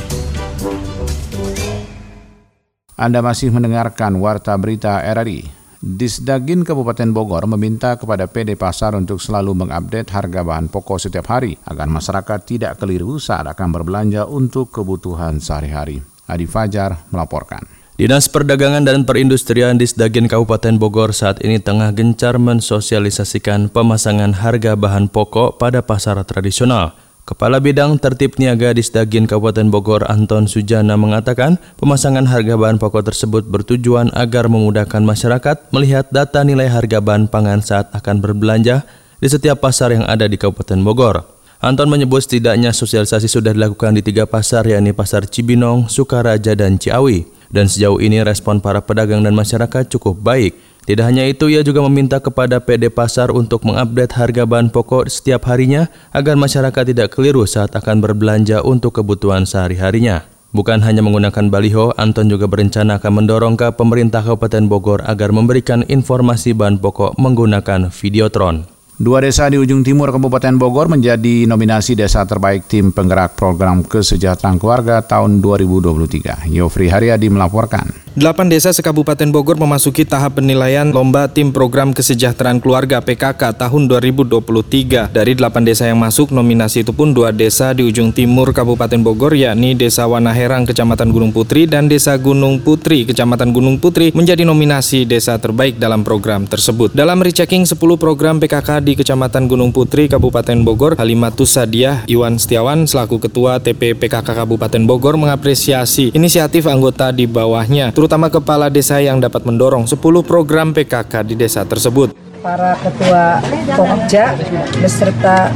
Anda 2.97 3.21
masih 3.21 3.52
mendengarkan 3.52 4.16
Warta 4.16 4.56
Berita 4.56 5.04
RRI. 5.04 5.65
Disdagin 5.87 6.66
Kabupaten 6.66 7.14
Bogor 7.14 7.47
meminta 7.47 7.95
kepada 7.95 8.26
PD 8.26 8.59
Pasar 8.59 8.99
untuk 8.99 9.23
selalu 9.23 9.55
mengupdate 9.55 10.11
harga 10.11 10.43
bahan 10.43 10.66
pokok 10.66 10.99
setiap 10.99 11.31
hari 11.31 11.55
agar 11.62 11.87
masyarakat 11.87 12.43
tidak 12.43 12.83
keliru 12.83 13.23
saat 13.23 13.47
akan 13.47 13.71
berbelanja 13.71 14.26
untuk 14.26 14.75
kebutuhan 14.75 15.38
sehari-hari. 15.38 16.02
Adi 16.26 16.43
Fajar 16.43 17.07
melaporkan. 17.14 17.62
Dinas 17.95 18.26
Perdagangan 18.26 18.83
dan 18.83 19.07
Perindustrian 19.07 19.78
Disdagin 19.78 20.26
Kabupaten 20.26 20.75
Bogor 20.75 21.14
saat 21.14 21.38
ini 21.47 21.62
tengah 21.62 21.95
gencar 21.95 22.35
mensosialisasikan 22.35 23.71
pemasangan 23.71 24.43
harga 24.43 24.75
bahan 24.75 25.07
pokok 25.07 25.55
pada 25.55 25.87
pasar 25.87 26.19
tradisional. 26.26 26.99
Kepala 27.26 27.59
Bidang 27.59 27.99
Tertib 27.99 28.38
Niaga 28.38 28.71
di 28.71 28.87
Stagin 28.87 29.26
Kabupaten 29.26 29.66
Bogor 29.66 30.06
Anton 30.06 30.47
Sujana 30.47 30.95
mengatakan 30.95 31.59
pemasangan 31.75 32.23
harga 32.23 32.54
bahan 32.54 32.78
pokok 32.78 33.11
tersebut 33.11 33.50
bertujuan 33.50 34.14
agar 34.14 34.47
memudahkan 34.47 35.02
masyarakat 35.02 35.75
melihat 35.75 36.06
data 36.14 36.47
nilai 36.47 36.71
harga 36.71 37.02
bahan 37.02 37.26
pangan 37.26 37.66
saat 37.66 37.90
akan 37.90 38.23
berbelanja 38.23 38.87
di 39.18 39.26
setiap 39.26 39.59
pasar 39.59 39.90
yang 39.90 40.06
ada 40.06 40.30
di 40.30 40.38
Kabupaten 40.38 40.78
Bogor. 40.87 41.26
Anton 41.59 41.90
menyebut 41.90 42.23
setidaknya 42.23 42.71
sosialisasi 42.71 43.26
sudah 43.26 43.50
dilakukan 43.50 43.99
di 43.99 44.06
tiga 44.06 44.30
pasar 44.30 44.62
yakni 44.62 44.95
Pasar 44.95 45.26
Cibinong, 45.26 45.90
Sukaraja, 45.90 46.54
dan 46.54 46.78
Ciawi. 46.78 47.26
Dan 47.50 47.66
sejauh 47.66 47.99
ini 47.99 48.23
respon 48.23 48.62
para 48.62 48.87
pedagang 48.87 49.26
dan 49.26 49.35
masyarakat 49.35 49.90
cukup 49.90 50.14
baik. 50.23 50.75
Tidak 50.87 51.02
hanya 51.02 51.26
itu, 51.26 51.50
ia 51.50 51.66
juga 51.66 51.83
meminta 51.83 52.23
kepada 52.23 52.62
PD 52.62 52.95
Pasar 52.95 53.35
untuk 53.35 53.66
mengupdate 53.66 54.14
harga 54.14 54.47
bahan 54.47 54.71
pokok 54.71 55.11
setiap 55.11 55.50
harinya 55.50 55.90
agar 56.14 56.38
masyarakat 56.38 56.95
tidak 56.95 57.11
keliru 57.11 57.43
saat 57.43 57.75
akan 57.75 57.99
berbelanja 57.99 58.62
untuk 58.62 59.02
kebutuhan 59.02 59.43
sehari-harinya. 59.50 60.31
Bukan 60.55 60.87
hanya 60.87 61.02
menggunakan 61.02 61.50
baliho, 61.50 61.90
Anton 61.99 62.31
juga 62.31 62.47
berencana 62.47 63.02
akan 63.02 63.12
mendorong 63.19 63.59
ke 63.59 63.75
pemerintah 63.75 64.23
Kabupaten 64.23 64.71
Bogor 64.71 65.02
agar 65.02 65.35
memberikan 65.35 65.83
informasi 65.90 66.55
bahan 66.55 66.78
pokok 66.78 67.19
menggunakan 67.19 67.90
videotron. 67.90 68.71
Dua 68.97 69.19
desa 69.21 69.50
di 69.50 69.59
ujung 69.59 69.83
timur 69.83 70.14
Kabupaten 70.14 70.55
Bogor 70.55 70.87
menjadi 70.87 71.50
nominasi 71.50 71.99
desa 71.99 72.23
terbaik 72.23 72.71
tim 72.71 72.95
penggerak 72.95 73.35
program 73.35 73.83
kesejahteraan 73.83 74.62
keluarga 74.62 75.02
tahun 75.02 75.43
2023. 75.43 76.47
Yofri 76.47 76.88
Haryadi 76.95 77.26
melaporkan. 77.26 78.05
Delapan 78.16 78.49
desa 78.49 78.73
sekabupaten 78.73 79.28
Bogor 79.28 79.61
memasuki 79.61 80.00
tahap 80.00 80.40
penilaian 80.40 80.88
lomba 80.88 81.28
tim 81.28 81.52
program 81.52 81.92
kesejahteraan 81.92 82.64
keluarga 82.64 82.96
PKK 83.04 83.52
tahun 83.61 83.92
2023. 83.92 85.12
Dari 85.12 85.37
delapan 85.37 85.68
desa 85.68 85.85
yang 85.85 86.00
masuk, 86.00 86.32
nominasi 86.32 86.80
itu 86.80 86.96
pun 86.96 87.12
dua 87.12 87.28
desa 87.28 87.76
di 87.76 87.85
ujung 87.85 88.16
timur 88.16 88.56
Kabupaten 88.56 88.96
Bogor 89.04 89.37
yakni 89.37 89.76
Desa 89.76 90.08
Wanaherang 90.08 90.64
Kecamatan 90.64 91.12
Gunung 91.12 91.28
Putri 91.28 91.68
dan 91.68 91.92
Desa 91.92 92.16
Gunung 92.16 92.64
Putri 92.64 93.04
Kecamatan 93.04 93.52
Gunung 93.52 93.76
Putri 93.76 94.08
menjadi 94.16 94.49
nominasi 94.49 95.04
desa 95.04 95.37
terbaik 95.37 95.76
dalam 95.76 96.00
program 96.00 96.49
tersebut. 96.49 96.96
Dalam 96.96 97.20
rechecking 97.20 97.68
10 97.68 97.76
program 98.00 98.40
PKK 98.40 98.80
di 98.80 98.96
Kecamatan 98.96 99.44
Gunung 99.44 99.76
Putri, 99.76 100.08
Kabupaten 100.08 100.56
Bogor, 100.64 100.96
Halimatus 100.96 101.61
Sadiah 101.61 102.08
Iwan 102.08 102.40
Setiawan 102.40 102.88
selaku 102.88 103.20
Ketua 103.20 103.61
TPPKK 103.61 104.25
Kabupaten 104.25 104.82
Bogor 104.88 105.20
mengapresiasi 105.20 106.16
inisiatif 106.16 106.64
anggota 106.64 107.12
di 107.12 107.28
bawahnya, 107.28 107.92
terutama 107.92 108.05
kepala 108.30 108.70
desa 108.70 109.02
yang 109.02 109.18
dapat 109.18 109.42
mendorong 109.42 109.84
10 109.84 109.98
program 110.22 110.70
PKK 110.70 111.26
di 111.26 111.34
desa 111.34 111.66
tersebut. 111.66 112.14
Para 112.40 112.78
ketua 112.78 113.42
Pokja 113.75 114.38
beserta 114.78 115.50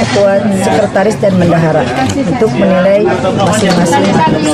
ketua 0.00 0.40
sekretaris 0.62 1.16
dan 1.20 1.32
bendahara 1.36 1.82
untuk 2.12 2.50
menilai 2.56 3.04
masing-masing 3.36 4.04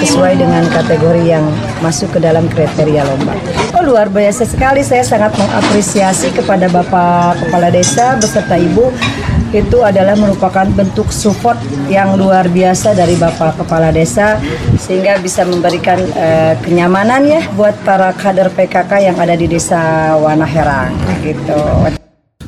sesuai 0.02 0.34
dengan 0.40 0.64
kategori 0.70 1.22
yang 1.22 1.44
masuk 1.84 2.10
ke 2.14 2.18
dalam 2.18 2.46
kriteria 2.50 3.06
lomba. 3.06 3.34
Oh 3.76 3.84
luar 3.84 4.10
biasa 4.10 4.44
sekali, 4.48 4.82
saya 4.82 5.04
sangat 5.06 5.34
mengapresiasi 5.38 6.34
kepada 6.34 6.66
Bapak 6.68 7.42
Kepala 7.46 7.68
Desa 7.70 8.18
beserta 8.18 8.58
Ibu 8.58 8.90
itu 9.48 9.80
adalah 9.80 10.12
merupakan 10.12 10.68
bentuk 10.68 11.08
support 11.08 11.56
yang 11.88 12.20
luar 12.20 12.52
biasa 12.52 12.92
dari 12.92 13.16
Bapak 13.16 13.64
Kepala 13.64 13.88
Desa 13.88 14.36
sehingga 14.76 15.16
bisa 15.16 15.48
memberikan 15.48 15.96
uh, 16.12 16.52
kenyamanan 16.60 17.24
ya 17.24 17.40
buat 17.56 17.72
para 17.80 18.12
kader 18.12 18.52
PKK 18.52 19.08
yang 19.08 19.16
ada 19.16 19.32
di 19.32 19.48
Desa 19.48 20.12
Wanaherang 20.20 20.92
gitu. 21.24 21.56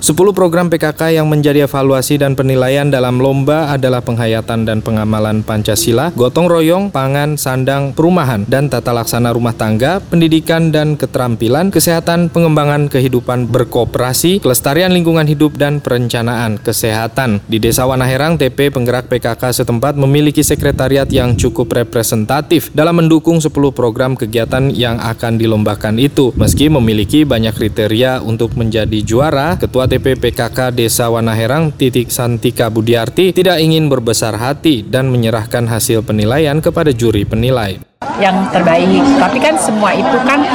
10 0.00 0.16
program 0.32 0.72
PKK 0.72 1.20
yang 1.20 1.28
menjadi 1.28 1.68
evaluasi 1.68 2.16
dan 2.16 2.32
penilaian 2.32 2.88
dalam 2.88 3.20
lomba 3.20 3.68
adalah 3.68 4.00
penghayatan 4.00 4.64
dan 4.64 4.80
pengamalan 4.80 5.44
Pancasila, 5.44 6.08
gotong 6.16 6.48
royong, 6.48 6.88
pangan, 6.88 7.36
sandang, 7.36 7.92
perumahan, 7.92 8.48
dan 8.48 8.72
tata 8.72 8.96
laksana 8.96 9.28
rumah 9.36 9.52
tangga, 9.52 10.00
pendidikan 10.00 10.72
dan 10.72 10.96
keterampilan, 10.96 11.68
kesehatan, 11.68 12.32
pengembangan 12.32 12.88
kehidupan 12.88 13.52
berkooperasi, 13.52 14.40
kelestarian 14.40 14.96
lingkungan 14.96 15.28
hidup, 15.28 15.60
dan 15.60 15.84
perencanaan 15.84 16.56
kesehatan. 16.56 17.44
Di 17.44 17.60
Desa 17.60 17.84
Wanaherang, 17.84 18.40
TP 18.40 18.72
penggerak 18.72 19.04
PKK 19.12 19.52
setempat 19.52 20.00
memiliki 20.00 20.40
sekretariat 20.40 21.12
yang 21.12 21.36
cukup 21.36 21.76
representatif 21.76 22.72
dalam 22.72 23.04
mendukung 23.04 23.36
10 23.36 23.52
program 23.76 24.16
kegiatan 24.16 24.72
yang 24.72 24.96
akan 24.96 25.36
dilombakan 25.36 26.00
itu. 26.00 26.32
Meski 26.40 26.72
memiliki 26.72 27.28
banyak 27.28 27.52
kriteria 27.52 28.24
untuk 28.24 28.56
menjadi 28.56 29.04
juara, 29.04 29.60
Ketua 29.60 29.89
KTP 29.90 30.22
PKK 30.22 30.70
Desa 30.70 31.10
Wanaherang 31.10 31.74
Titik 31.74 32.14
Santika 32.14 32.70
Budiarti 32.70 33.34
tidak 33.34 33.58
ingin 33.58 33.90
berbesar 33.90 34.38
hati 34.38 34.86
dan 34.86 35.10
menyerahkan 35.10 35.66
hasil 35.66 36.06
penilaian 36.06 36.62
kepada 36.62 36.94
juri 36.94 37.26
penilai 37.26 37.82
yang 38.22 38.46
terbaik. 38.54 38.86
Tapi 39.18 39.38
kan 39.42 39.58
semua 39.58 39.90
itu 39.90 40.14
kan 40.22 40.46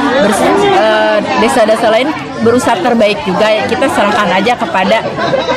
eh, 0.72 1.20
desa-desa 1.44 1.92
lain 1.92 2.08
berusaha 2.40 2.80
terbaik 2.80 3.20
juga. 3.28 3.68
Kita 3.68 3.84
serahkan 3.92 4.40
aja 4.40 4.56
kepada 4.56 5.04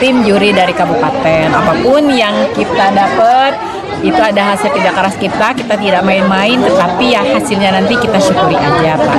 tim 0.04 0.28
juri 0.28 0.52
dari 0.52 0.76
kabupaten. 0.76 1.48
Apa 1.48 1.80
pun 1.80 2.04
yang 2.12 2.52
kita 2.52 2.92
dapat 2.92 3.56
itu 4.00 4.20
ada 4.20 4.56
hasil 4.56 4.72
tidak 4.72 4.94
keras 4.96 5.16
kita, 5.20 5.48
kita 5.56 5.76
tidak 5.76 6.02
main-main, 6.08 6.56
tetapi 6.60 7.12
ya 7.12 7.22
hasilnya 7.24 7.70
nanti 7.76 7.94
kita 8.00 8.18
syukuri 8.20 8.56
aja 8.56 8.96
Pak. 8.96 9.18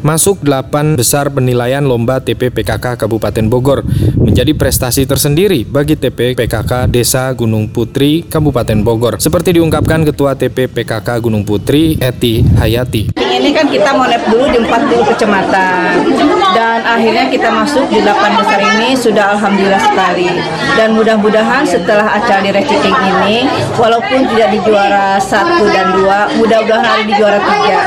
Masuk 0.00 0.44
8 0.44 0.96
besar 0.96 1.32
penilaian 1.32 1.84
lomba 1.84 2.20
TP 2.20 2.52
PKK 2.52 2.96
Kabupaten 3.00 3.46
Bogor 3.48 3.84
menjadi 4.20 4.52
prestasi 4.52 5.04
tersendiri 5.08 5.64
bagi 5.64 5.96
TP 5.96 6.36
PKK 6.36 6.88
Desa 6.88 7.32
Gunung 7.32 7.68
Putri 7.72 8.24
Kabupaten 8.24 8.80
Bogor. 8.84 9.16
Seperti 9.20 9.56
diungkapkan 9.56 10.04
Ketua 10.04 10.36
TP 10.36 10.68
PKK 10.68 11.08
Gunung 11.20 11.44
Putri 11.44 11.96
Eti 12.00 12.44
Hayati. 12.44 13.16
Ini 13.16 13.50
kan 13.56 13.68
kita 13.68 13.96
mau 13.96 14.04
lab 14.04 14.24
dulu 14.28 14.44
di 14.52 14.58
40 14.60 15.10
kecamatan 15.14 15.92
dan 16.60 16.84
akhirnya 16.84 17.24
kita 17.32 17.48
masuk 17.48 17.88
di 17.88 18.04
delapan 18.04 18.36
besar 18.36 18.60
ini 18.60 18.92
sudah 18.92 19.32
alhamdulillah 19.32 19.80
sekali. 19.80 20.28
Dan 20.76 20.92
mudah-mudahan 20.92 21.64
setelah 21.64 22.20
acara 22.20 22.44
di 22.44 22.52
ranking 22.52 22.84
ini 22.84 23.48
walaupun 23.80 24.28
tidak 24.28 24.52
di 24.52 24.60
juara 24.68 25.16
satu 25.16 25.64
dan 25.72 25.96
dua 25.96 26.28
mudah-mudahan 26.36 26.84
ada 26.84 27.04
di 27.08 27.14
juara 27.16 27.40
tiga. 27.40 27.78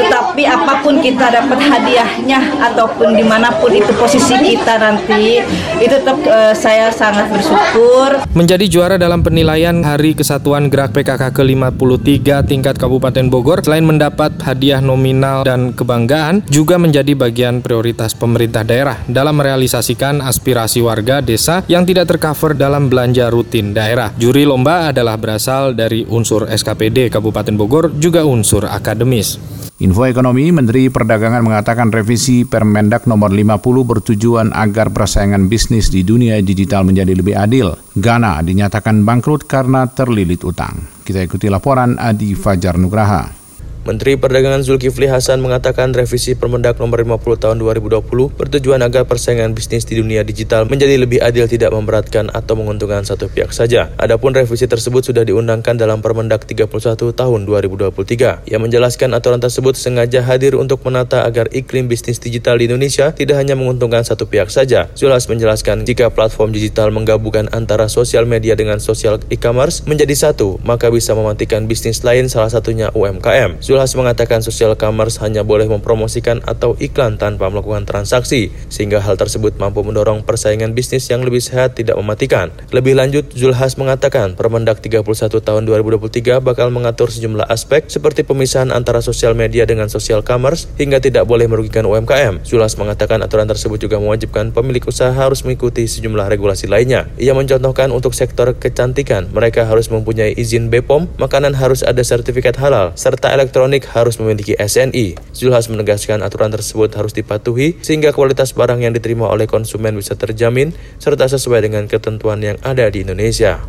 Tetapi 0.00 0.42
apa 0.48 0.72
pun 0.80 1.04
kita 1.04 1.28
dapat 1.28 1.60
hadiahnya 1.60 2.40
ataupun 2.72 3.20
di 3.20 3.24
mana 3.24 3.52
pun 3.52 3.68
itu 3.68 3.92
posisi 4.00 4.32
kita 4.40 4.80
nanti 4.80 5.44
itu 5.76 5.92
tetap 5.92 6.16
uh, 6.24 6.56
saya 6.56 6.88
sangat 6.88 7.28
bersyukur. 7.28 8.16
Menjadi 8.32 8.64
juara 8.64 8.96
dalam 8.96 9.20
penilaian 9.20 9.76
Hari 9.84 10.16
Kesatuan 10.16 10.72
Gerak 10.72 10.96
PKK 10.96 11.36
ke-53 11.36 12.48
tingkat 12.48 12.80
Kabupaten 12.80 13.28
Bogor 13.28 13.60
selain 13.60 13.84
mendapat 13.84 14.32
hadiah 14.40 14.80
nominal 14.80 15.44
dan 15.44 15.76
kebanggaan 15.76 16.40
juga 16.48 16.80
menjadi 16.80 17.12
bagian 17.12 17.60
prioritas 17.60 18.21
pemerintah 18.22 18.62
daerah 18.62 19.02
dalam 19.10 19.34
merealisasikan 19.34 20.22
aspirasi 20.22 20.78
warga 20.78 21.18
desa 21.18 21.66
yang 21.66 21.82
tidak 21.82 22.14
tercover 22.14 22.54
dalam 22.54 22.86
belanja 22.86 23.26
rutin 23.34 23.74
daerah. 23.74 24.14
Juri 24.14 24.46
lomba 24.46 24.94
adalah 24.94 25.18
berasal 25.18 25.74
dari 25.74 26.06
unsur 26.06 26.46
SKPD 26.46 27.10
Kabupaten 27.10 27.58
Bogor 27.58 27.90
juga 27.98 28.22
unsur 28.22 28.70
akademis. 28.70 29.42
Info 29.82 30.06
Ekonomi, 30.06 30.54
Menteri 30.54 30.86
Perdagangan 30.94 31.42
mengatakan 31.42 31.90
revisi 31.90 32.46
Permendak 32.46 33.10
nomor 33.10 33.34
50 33.34 33.58
bertujuan 33.82 34.54
agar 34.54 34.94
persaingan 34.94 35.50
bisnis 35.50 35.90
di 35.90 36.06
dunia 36.06 36.38
digital 36.38 36.86
menjadi 36.86 37.18
lebih 37.18 37.34
adil. 37.34 37.74
Ghana 37.98 38.46
dinyatakan 38.46 39.02
bangkrut 39.02 39.50
karena 39.50 39.90
terlilit 39.90 40.46
utang. 40.46 40.86
Kita 41.02 41.18
ikuti 41.18 41.50
laporan 41.50 41.98
Adi 41.98 42.38
Fajar 42.38 42.78
Nugraha. 42.78 43.41
Menteri 43.82 44.14
Perdagangan 44.14 44.62
Zulkifli 44.62 45.10
Hasan 45.10 45.42
mengatakan 45.42 45.90
revisi 45.90 46.38
Permendak 46.38 46.78
nomor 46.78 47.02
50 47.02 47.18
tahun 47.42 47.58
2020 47.58 48.30
bertujuan 48.38 48.78
agar 48.78 49.10
persaingan 49.10 49.58
bisnis 49.58 49.82
di 49.82 49.98
dunia 49.98 50.22
digital 50.22 50.70
menjadi 50.70 51.02
lebih 51.02 51.18
adil 51.18 51.50
tidak 51.50 51.74
memberatkan 51.74 52.30
atau 52.30 52.54
menguntungkan 52.54 53.02
satu 53.02 53.26
pihak 53.26 53.50
saja. 53.50 53.90
Adapun 53.98 54.38
revisi 54.38 54.70
tersebut 54.70 55.02
sudah 55.02 55.26
diundangkan 55.26 55.74
dalam 55.74 55.98
Permendak 55.98 56.46
31 56.46 56.70
tahun 57.10 57.40
2023 57.42 58.46
yang 58.46 58.62
menjelaskan 58.62 59.18
aturan 59.18 59.42
tersebut 59.42 59.74
sengaja 59.74 60.22
hadir 60.22 60.54
untuk 60.54 60.78
menata 60.86 61.26
agar 61.26 61.50
iklim 61.50 61.90
bisnis 61.90 62.22
digital 62.22 62.62
di 62.62 62.70
Indonesia 62.70 63.10
tidak 63.10 63.42
hanya 63.42 63.58
menguntungkan 63.58 64.06
satu 64.06 64.30
pihak 64.30 64.46
saja. 64.46 64.94
Zulhas 64.94 65.26
menjelaskan 65.26 65.82
jika 65.82 66.06
platform 66.14 66.54
digital 66.54 66.94
menggabungkan 66.94 67.50
antara 67.50 67.90
sosial 67.90 68.30
media 68.30 68.54
dengan 68.54 68.78
sosial 68.78 69.18
e-commerce 69.26 69.82
menjadi 69.90 70.14
satu, 70.14 70.62
maka 70.62 70.86
bisa 70.86 71.18
mematikan 71.18 71.66
bisnis 71.66 72.06
lain 72.06 72.30
salah 72.30 72.46
satunya 72.46 72.86
UMKM. 72.94 73.58
Zulhas 73.72 73.96
mengatakan 73.96 74.44
social 74.44 74.76
commerce 74.76 75.16
hanya 75.24 75.48
boleh 75.48 75.64
mempromosikan 75.64 76.44
atau 76.44 76.76
iklan 76.76 77.16
tanpa 77.16 77.48
melakukan 77.48 77.88
transaksi, 77.88 78.52
sehingga 78.68 79.00
hal 79.00 79.16
tersebut 79.16 79.56
mampu 79.56 79.80
mendorong 79.80 80.28
persaingan 80.28 80.76
bisnis 80.76 81.08
yang 81.08 81.24
lebih 81.24 81.40
sehat 81.40 81.72
tidak 81.72 81.96
mematikan. 81.96 82.52
Lebih 82.68 82.92
lanjut, 83.00 83.32
Zulhas 83.32 83.80
mengatakan 83.80 84.36
Permendak 84.36 84.84
31 84.84 85.08
tahun 85.40 85.64
2023 85.64 86.44
bakal 86.44 86.68
mengatur 86.68 87.08
sejumlah 87.08 87.48
aspek 87.48 87.88
seperti 87.88 88.28
pemisahan 88.28 88.76
antara 88.76 89.00
sosial 89.00 89.32
media 89.32 89.64
dengan 89.64 89.88
social 89.88 90.20
commerce 90.20 90.68
hingga 90.76 91.00
tidak 91.00 91.24
boleh 91.24 91.48
merugikan 91.48 91.88
UMKM. 91.88 92.44
Zulhas 92.44 92.76
mengatakan 92.76 93.24
aturan 93.24 93.48
tersebut 93.48 93.80
juga 93.80 93.96
mewajibkan 93.96 94.52
pemilik 94.52 94.84
usaha 94.84 95.16
harus 95.16 95.48
mengikuti 95.48 95.88
sejumlah 95.88 96.28
regulasi 96.28 96.68
lainnya. 96.68 97.08
Ia 97.16 97.32
mencontohkan 97.32 97.88
untuk 97.88 98.12
sektor 98.12 98.52
kecantikan, 98.52 99.32
mereka 99.32 99.64
harus 99.64 99.88
mempunyai 99.88 100.36
izin 100.36 100.68
BPOM, 100.68 101.08
makanan 101.16 101.56
harus 101.56 101.80
ada 101.80 102.04
sertifikat 102.04 102.60
halal, 102.60 102.92
serta 103.00 103.32
elektronik 103.32 103.61
elektronik 103.62 103.94
harus 103.94 104.18
memiliki 104.18 104.58
SNI. 104.58 105.14
Zulhas 105.30 105.70
menegaskan 105.70 106.18
aturan 106.26 106.50
tersebut 106.50 106.90
harus 106.98 107.14
dipatuhi 107.14 107.78
sehingga 107.78 108.10
kualitas 108.10 108.58
barang 108.58 108.82
yang 108.82 108.90
diterima 108.90 109.30
oleh 109.30 109.46
konsumen 109.46 109.94
bisa 109.94 110.18
terjamin 110.18 110.74
serta 110.98 111.30
sesuai 111.30 111.70
dengan 111.70 111.86
ketentuan 111.86 112.42
yang 112.42 112.58
ada 112.66 112.90
di 112.90 113.06
Indonesia. 113.06 113.62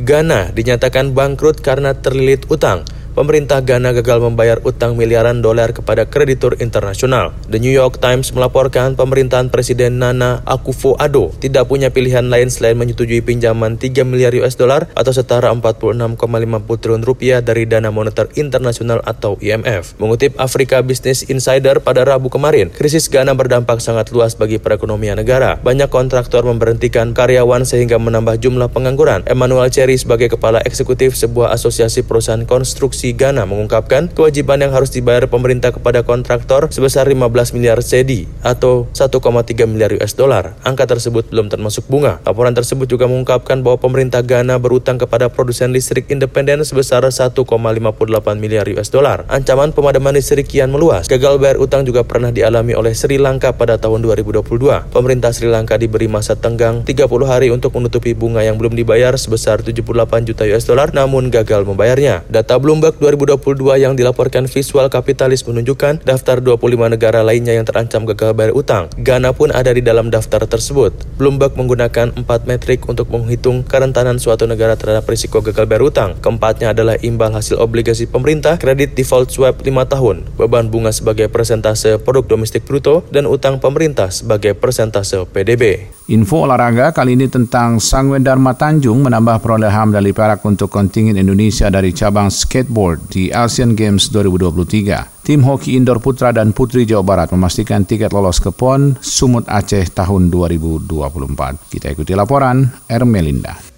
Ghana 0.00 0.56
dinyatakan 0.56 1.12
bangkrut 1.12 1.60
karena 1.60 1.92
terlilit 1.92 2.48
utang 2.48 2.88
pemerintah 3.16 3.64
Ghana 3.64 3.96
gagal 3.96 4.20
membayar 4.20 4.60
utang 4.60 4.92
miliaran 5.00 5.40
dolar 5.40 5.72
kepada 5.72 6.04
kreditur 6.04 6.60
internasional. 6.60 7.32
The 7.48 7.56
New 7.56 7.72
York 7.72 7.96
Times 8.04 8.36
melaporkan 8.36 8.92
pemerintahan 8.92 9.48
Presiden 9.48 9.96
Nana 9.96 10.44
Akufo-Addo 10.44 11.32
tidak 11.40 11.72
punya 11.72 11.88
pilihan 11.88 12.28
lain 12.28 12.52
selain 12.52 12.76
menyetujui 12.76 13.24
pinjaman 13.24 13.80
3 13.80 14.04
miliar 14.04 14.36
US 14.44 14.60
dollar 14.60 14.92
atau 14.92 15.16
setara 15.16 15.48
46,5 15.48 16.20
triliun 16.76 17.02
rupiah 17.08 17.40
dari 17.40 17.64
Dana 17.64 17.88
Moneter 17.88 18.28
Internasional 18.36 19.00
atau 19.00 19.40
IMF. 19.40 19.96
Mengutip 19.96 20.36
Afrika 20.36 20.84
Business 20.84 21.24
Insider 21.32 21.80
pada 21.80 22.04
Rabu 22.04 22.28
kemarin, 22.28 22.68
krisis 22.68 23.08
Ghana 23.08 23.32
berdampak 23.32 23.80
sangat 23.80 24.12
luas 24.12 24.36
bagi 24.36 24.60
perekonomian 24.60 25.16
negara. 25.16 25.56
Banyak 25.64 25.88
kontraktor 25.88 26.44
memberhentikan 26.44 27.16
karyawan 27.16 27.64
sehingga 27.64 27.96
menambah 27.96 28.36
jumlah 28.36 28.68
pengangguran. 28.68 29.24
Emmanuel 29.24 29.72
Cherry 29.72 29.96
sebagai 29.96 30.28
kepala 30.28 30.60
eksekutif 30.60 31.16
sebuah 31.16 31.56
asosiasi 31.56 32.04
perusahaan 32.04 32.44
konstruksi 32.44 33.05
Ghana 33.12 33.44
mengungkapkan 33.44 34.10
kewajiban 34.10 34.64
yang 34.64 34.72
harus 34.72 34.90
dibayar 34.90 35.28
pemerintah 35.28 35.70
kepada 35.70 36.02
kontraktor 36.02 36.72
sebesar 36.72 37.06
15 37.06 37.54
miliar 37.54 37.78
CD 37.84 38.26
atau 38.40 38.88
1,3 38.96 39.20
miliar 39.68 39.92
US 40.00 40.16
dollar. 40.16 40.56
Angka 40.64 40.88
tersebut 40.88 41.28
belum 41.28 41.52
termasuk 41.52 41.86
bunga. 41.86 42.18
Laporan 42.24 42.56
tersebut 42.56 42.88
juga 42.88 43.06
mengungkapkan 43.06 43.60
bahwa 43.60 43.76
pemerintah 43.78 44.24
Ghana 44.24 44.56
berutang 44.58 44.96
kepada 44.96 45.28
produsen 45.28 45.70
listrik 45.70 46.08
independen 46.08 46.64
sebesar 46.64 47.04
1,58 47.04 47.44
miliar 48.40 48.64
US 48.74 48.88
dollar. 48.88 49.28
Ancaman 49.28 49.76
pemadaman 49.76 50.16
listrik 50.16 50.48
kian 50.48 50.72
meluas. 50.72 51.06
Gagal 51.06 51.36
bayar 51.36 51.60
utang 51.60 51.84
juga 51.84 52.06
pernah 52.06 52.32
dialami 52.32 52.72
oleh 52.72 52.96
Sri 52.96 53.20
Lanka 53.20 53.52
pada 53.52 53.76
tahun 53.76 54.00
2022. 54.02 54.94
Pemerintah 54.94 55.30
Sri 55.36 55.50
Lanka 55.52 55.76
diberi 55.76 56.08
masa 56.08 56.38
tenggang 56.38 56.86
30 56.86 57.04
hari 57.26 57.52
untuk 57.52 57.76
menutupi 57.76 58.16
bunga 58.16 58.40
yang 58.40 58.56
belum 58.56 58.72
dibayar 58.72 59.12
sebesar 59.18 59.60
78 59.60 59.82
juta 60.24 60.42
US 60.46 60.64
dollar 60.64 60.94
namun 60.94 61.28
gagal 61.28 61.66
membayarnya. 61.66 62.24
Data 62.30 62.56
Bloomberg 62.56 62.95
2022 62.98 63.82
yang 63.82 63.96
dilaporkan 63.96 64.48
Visual 64.48 64.86
Kapitalis 64.88 65.44
menunjukkan 65.44 66.04
daftar 66.04 66.38
25 66.40 66.92
negara 66.92 67.20
lainnya 67.24 67.56
yang 67.56 67.66
terancam 67.66 68.04
gagal 68.04 68.36
bayar 68.36 68.52
utang. 68.52 68.92
Ghana 69.00 69.32
pun 69.32 69.50
ada 69.50 69.72
di 69.72 69.80
dalam 69.80 70.12
daftar 70.12 70.44
tersebut. 70.44 70.94
Bloomberg 71.16 71.56
menggunakan 71.56 72.12
empat 72.14 72.44
metrik 72.44 72.84
untuk 72.86 73.08
menghitung 73.08 73.64
kerentanan 73.64 74.20
suatu 74.20 74.44
negara 74.44 74.76
terhadap 74.76 75.08
risiko 75.08 75.40
gagal 75.40 75.64
bayar 75.64 75.82
utang. 75.88 76.10
Keempatnya 76.20 76.76
adalah 76.76 77.00
imbal 77.00 77.32
hasil 77.32 77.56
obligasi 77.56 78.04
pemerintah, 78.04 78.60
kredit 78.60 78.92
default 78.92 79.32
swap 79.32 79.64
5 79.64 79.72
tahun, 79.88 80.16
beban 80.36 80.68
bunga 80.68 80.92
sebagai 80.92 81.32
persentase 81.32 81.96
produk 81.96 82.36
domestik 82.36 82.68
bruto, 82.68 83.02
dan 83.08 83.24
utang 83.24 83.56
pemerintah 83.56 84.12
sebagai 84.12 84.52
persentase 84.52 85.24
PDB. 85.32 85.95
Info 86.06 86.46
olahraga 86.46 86.94
kali 86.94 87.18
ini 87.18 87.26
tentang 87.26 87.82
Sangwen 87.82 88.22
Dharma 88.22 88.54
Tanjung 88.54 89.02
menambah 89.02 89.42
perolehan 89.42 89.90
medali 89.90 90.14
perak 90.14 90.38
untuk 90.46 90.70
kontingen 90.70 91.18
Indonesia 91.18 91.66
dari 91.66 91.90
cabang 91.90 92.30
skateboard 92.30 93.10
di 93.10 93.34
Asian 93.34 93.74
Games 93.74 94.14
2023. 94.14 95.26
Tim 95.26 95.42
hoki 95.42 95.74
indoor 95.74 95.98
putra 95.98 96.30
dan 96.30 96.54
putri 96.54 96.86
Jawa 96.86 97.02
Barat 97.02 97.34
memastikan 97.34 97.82
tiket 97.82 98.14
lolos 98.14 98.38
ke 98.38 98.54
PON 98.54 98.94
Sumut 99.02 99.50
Aceh 99.50 99.90
tahun 99.90 100.30
2024. 100.30 101.74
Kita 101.74 101.90
ikuti 101.90 102.14
laporan 102.14 102.70
Ermelinda. 102.86 103.75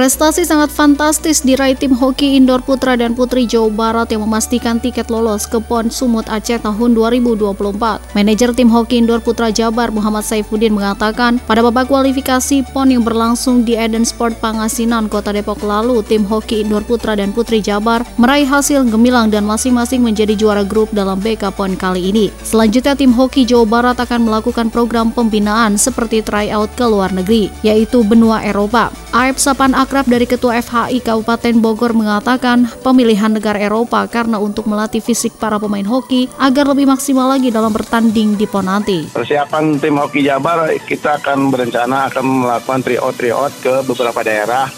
Prestasi 0.00 0.48
sangat 0.48 0.72
fantastis 0.72 1.44
diraih 1.44 1.76
tim 1.76 1.92
hoki 1.92 2.40
indoor 2.40 2.64
putra 2.64 2.96
dan 2.96 3.12
putri 3.12 3.44
Jawa 3.44 3.68
Barat 3.68 4.08
yang 4.08 4.24
memastikan 4.24 4.80
tiket 4.80 5.12
lolos 5.12 5.44
ke 5.44 5.60
PON 5.60 5.92
Sumut 5.92 6.24
Aceh 6.24 6.56
tahun 6.56 6.96
2024. 6.96 8.16
Manajer 8.16 8.56
tim 8.56 8.72
hoki 8.72 9.04
indoor 9.04 9.20
putra 9.20 9.52
Jabar 9.52 9.92
Muhammad 9.92 10.24
Saifuddin 10.24 10.72
mengatakan, 10.72 11.36
pada 11.44 11.60
babak 11.60 11.92
kualifikasi 11.92 12.64
PON 12.72 12.96
yang 12.96 13.04
berlangsung 13.04 13.60
di 13.60 13.76
Eden 13.76 14.08
Sport 14.08 14.40
Pangasinan, 14.40 15.04
Kota 15.12 15.36
Depok 15.36 15.60
lalu, 15.60 16.00
tim 16.00 16.24
hoki 16.24 16.64
indoor 16.64 16.80
putra 16.88 17.12
dan 17.12 17.36
putri 17.36 17.60
Jabar 17.60 18.00
meraih 18.16 18.48
hasil 18.48 18.88
gemilang 18.88 19.28
dan 19.28 19.44
masing-masing 19.44 20.00
menjadi 20.00 20.32
juara 20.32 20.64
grup 20.64 20.88
dalam 20.96 21.20
BK 21.20 21.52
PON 21.52 21.76
kali 21.76 22.08
ini. 22.08 22.32
Selanjutnya 22.40 22.96
tim 22.96 23.12
hoki 23.12 23.44
Jawa 23.44 23.68
Barat 23.68 24.00
akan 24.00 24.24
melakukan 24.24 24.72
program 24.72 25.12
pembinaan 25.12 25.76
seperti 25.76 26.24
tryout 26.24 26.72
ke 26.72 26.88
luar 26.88 27.12
negeri, 27.12 27.52
yaitu 27.60 28.00
benua 28.00 28.40
Eropa. 28.40 28.88
Aib 29.12 29.36
Sapan 29.36 29.76
akrab 29.90 30.06
dari 30.06 30.22
Ketua 30.22 30.54
FHI 30.62 31.02
Kabupaten 31.02 31.58
Bogor 31.58 31.98
mengatakan 31.98 32.62
pemilihan 32.78 33.26
negara 33.26 33.58
Eropa 33.58 34.06
karena 34.06 34.38
untuk 34.38 34.70
melatih 34.70 35.02
fisik 35.02 35.34
para 35.34 35.58
pemain 35.58 35.82
hoki 35.82 36.30
agar 36.38 36.70
lebih 36.70 36.86
maksimal 36.86 37.26
lagi 37.26 37.50
dalam 37.50 37.74
bertanding 37.74 38.38
di 38.38 38.46
PON 38.46 38.70
nanti. 38.70 39.10
Persiapan 39.10 39.82
tim 39.82 39.98
hoki 39.98 40.22
Jabar 40.22 40.70
kita 40.86 41.18
akan 41.18 41.50
berencana 41.50 42.06
akan 42.06 42.22
melakukan 42.22 42.86
tryout-tryout 42.86 43.52
ke 43.58 43.74
beberapa 43.82 44.22
daerah 44.22 44.70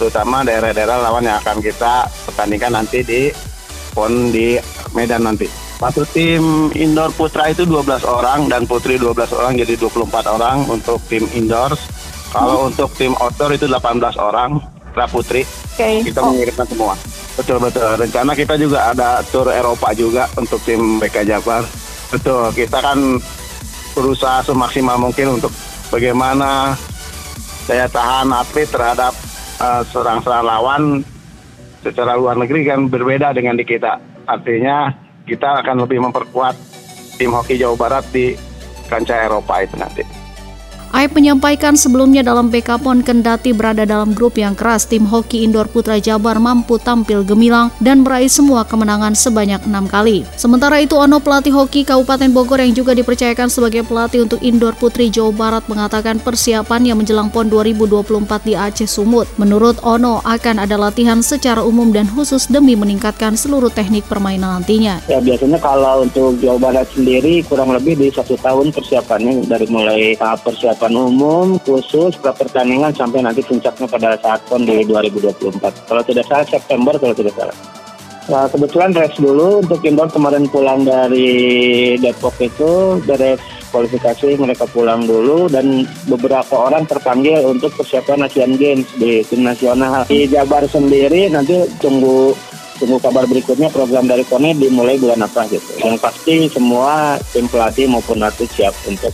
terutama 0.00 0.40
daerah-daerah 0.40 0.96
lawan 0.96 1.28
yang 1.28 1.36
akan 1.44 1.60
kita 1.60 2.08
pertandingkan 2.24 2.72
nanti 2.72 3.04
di 3.04 3.28
PON 3.92 4.32
di 4.32 4.56
Medan 4.96 5.28
nanti. 5.28 5.44
Satu 5.76 6.08
tim 6.08 6.72
indoor 6.72 7.12
putra 7.12 7.52
itu 7.52 7.68
12 7.68 8.00
orang 8.08 8.48
dan 8.48 8.64
putri 8.64 8.96
12 8.96 9.28
orang 9.36 9.60
jadi 9.60 9.76
24 9.76 10.24
orang 10.40 10.64
untuk 10.72 11.04
tim 11.04 11.28
indoors 11.36 11.97
kalau 12.28 12.68
untuk 12.68 12.92
tim 12.94 13.16
outdoor 13.16 13.56
itu 13.56 13.64
18 13.64 14.16
orang 14.16 14.60
Raputri. 14.92 15.46
Okay. 15.74 16.02
Kita 16.02 16.20
Oh. 16.20 16.34
mengirimkan 16.34 16.66
semua. 16.66 16.94
Betul 17.38 17.62
betul. 17.62 17.86
Rencana 17.94 18.32
kita 18.34 18.58
juga 18.58 18.90
ada 18.90 19.22
tur 19.30 19.46
Eropa 19.46 19.94
juga 19.94 20.26
untuk 20.34 20.58
tim 20.66 20.98
BK 20.98 21.22
Jabar. 21.22 21.62
Betul. 22.10 22.50
Kita 22.50 22.82
kan 22.82 22.98
berusaha 23.94 24.42
semaksimal 24.42 24.98
mungkin 24.98 25.38
untuk 25.38 25.54
bagaimana 25.88 26.74
daya 27.70 27.86
tahan 27.86 28.26
atlet 28.34 28.66
terhadap 28.66 29.14
eh, 29.62 29.82
serang-serang 29.86 30.42
lawan 30.42 30.82
secara 31.78 32.18
luar 32.18 32.34
negeri 32.34 32.66
kan 32.66 32.90
berbeda 32.90 33.30
dengan 33.30 33.54
di 33.54 33.62
kita. 33.62 34.02
Artinya 34.26 34.90
kita 35.22 35.62
akan 35.62 35.86
lebih 35.86 36.02
memperkuat 36.02 36.58
tim 37.16 37.30
hoki 37.30 37.54
Jawa 37.54 37.76
Barat 37.78 38.04
di 38.10 38.34
kancah 38.90 39.30
Eropa 39.30 39.62
itu 39.62 39.78
nanti. 39.78 40.17
Aib 40.88 41.12
menyampaikan 41.12 41.76
sebelumnya 41.76 42.24
dalam 42.24 42.48
PK 42.48 42.80
PON 42.80 43.04
kendati 43.04 43.52
berada 43.52 43.84
dalam 43.84 44.16
grup 44.16 44.40
yang 44.40 44.56
keras, 44.56 44.88
tim 44.88 45.04
hoki 45.04 45.44
indoor 45.44 45.68
Putra 45.68 46.00
Jabar 46.00 46.40
mampu 46.40 46.80
tampil 46.80 47.20
gemilang 47.28 47.68
dan 47.76 48.00
meraih 48.00 48.32
semua 48.32 48.64
kemenangan 48.64 49.12
sebanyak 49.12 49.60
enam 49.68 49.84
kali. 49.84 50.24
Sementara 50.40 50.80
itu, 50.80 50.96
Ono 50.96 51.20
pelatih 51.20 51.52
hoki 51.52 51.84
Kabupaten 51.84 52.32
Bogor 52.32 52.64
yang 52.64 52.72
juga 52.72 52.96
dipercayakan 52.96 53.52
sebagai 53.52 53.84
pelatih 53.84 54.24
untuk 54.24 54.40
indoor 54.40 54.72
Putri 54.80 55.12
Jawa 55.12 55.28
Barat 55.36 55.68
mengatakan 55.68 56.16
persiapan 56.24 56.80
yang 56.88 56.96
menjelang 56.96 57.28
PON 57.28 57.52
2024 57.52 58.48
di 58.48 58.56
Aceh 58.56 58.88
Sumut. 58.88 59.28
Menurut 59.36 59.76
Ono, 59.84 60.24
akan 60.24 60.56
ada 60.64 60.80
latihan 60.80 61.20
secara 61.20 61.60
umum 61.60 61.92
dan 61.92 62.08
khusus 62.08 62.48
demi 62.48 62.72
meningkatkan 62.80 63.36
seluruh 63.36 63.68
teknik 63.68 64.08
permainan 64.08 64.64
nantinya. 64.64 65.04
Ya 65.04 65.20
biasanya 65.20 65.60
kalau 65.60 66.08
untuk 66.08 66.40
Jawa 66.40 66.72
Barat 66.72 66.88
sendiri 66.96 67.44
kurang 67.44 67.76
lebih 67.76 67.92
di 68.00 68.08
satu 68.08 68.40
tahun 68.40 68.72
persiapannya 68.72 69.44
dari 69.44 69.68
mulai 69.68 70.16
tahap 70.16 70.48
persiapan 70.48 70.77
umum, 70.86 71.58
khusus, 71.66 72.14
pra 72.14 72.30
pertandingan 72.30 72.94
sampai 72.94 73.26
nanti 73.26 73.42
puncaknya 73.42 73.90
pada 73.90 74.14
saat 74.22 74.38
PON 74.46 74.62
di 74.62 74.86
2024. 74.86 75.90
Kalau 75.90 76.02
tidak 76.06 76.24
salah 76.30 76.46
September 76.46 76.94
kalau 76.94 77.14
tidak 77.18 77.34
salah. 77.34 77.56
Nah, 78.28 78.44
kebetulan 78.44 78.92
rest 78.92 79.16
dulu 79.16 79.64
untuk 79.64 79.80
indoor 79.88 80.12
kemarin 80.12 80.44
pulang 80.52 80.84
dari 80.84 81.96
Depok 81.96 82.36
itu 82.44 83.00
beres 83.08 83.40
kualifikasi 83.72 84.36
mereka 84.36 84.68
pulang 84.68 85.04
dulu 85.04 85.48
dan 85.48 85.88
beberapa 86.08 86.68
orang 86.68 86.84
terpanggil 86.84 87.40
untuk 87.48 87.72
persiapan 87.76 88.28
Asian 88.28 88.56
Games 88.60 88.84
di 89.00 89.24
tim 89.24 89.44
nasional. 89.48 90.04
Di 90.08 90.28
Jabar 90.28 90.64
sendiri 90.68 91.32
nanti 91.32 91.56
tunggu 91.80 92.36
tunggu 92.78 93.00
kabar 93.02 93.26
berikutnya 93.26 93.68
program 93.74 94.06
dari 94.06 94.22
KONE 94.28 94.54
dimulai 94.54 95.00
bulan 95.00 95.24
apa 95.24 95.48
gitu. 95.50 95.80
Yang 95.82 95.96
pasti 95.98 96.34
semua 96.52 97.16
tim 97.32 97.48
pelatih 97.50 97.90
maupun 97.90 98.22
atlet 98.22 98.48
siap 98.52 98.76
untuk 98.86 99.12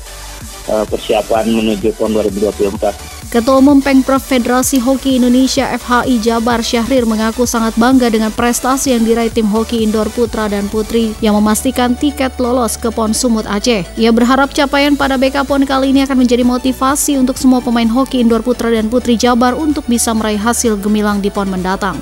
persiapan 0.66 1.44
menuju 1.48 1.92
PON 1.96 2.16
2024. 2.16 3.14
Ketua 3.34 3.58
Umum 3.58 3.82
Pengprov 3.82 4.22
Federasi 4.22 4.78
Hoki 4.78 5.18
Indonesia 5.18 5.66
FHI 5.74 6.22
Jabar 6.22 6.62
Syahrir 6.62 7.02
mengaku 7.02 7.42
sangat 7.50 7.74
bangga 7.74 8.06
dengan 8.06 8.30
prestasi 8.30 8.94
yang 8.94 9.02
diraih 9.02 9.26
tim 9.26 9.50
hoki 9.50 9.82
indoor 9.82 10.06
putra 10.14 10.46
dan 10.46 10.70
putri 10.70 11.18
yang 11.18 11.34
memastikan 11.34 11.98
tiket 11.98 12.38
lolos 12.38 12.78
ke 12.78 12.94
PON 12.94 13.10
Sumut 13.10 13.42
Aceh. 13.50 13.82
Ia 13.98 14.10
berharap 14.14 14.54
capaian 14.54 14.94
pada 14.94 15.18
BK 15.18 15.50
PON 15.50 15.66
kali 15.66 15.90
ini 15.90 16.06
akan 16.06 16.22
menjadi 16.22 16.46
motivasi 16.46 17.18
untuk 17.18 17.34
semua 17.34 17.58
pemain 17.58 17.90
hoki 17.90 18.22
indoor 18.22 18.46
putra 18.46 18.70
dan 18.70 18.86
putri 18.86 19.18
Jabar 19.18 19.58
untuk 19.58 19.82
bisa 19.90 20.14
meraih 20.14 20.38
hasil 20.38 20.78
gemilang 20.78 21.18
di 21.18 21.26
PON 21.26 21.50
mendatang. 21.50 21.98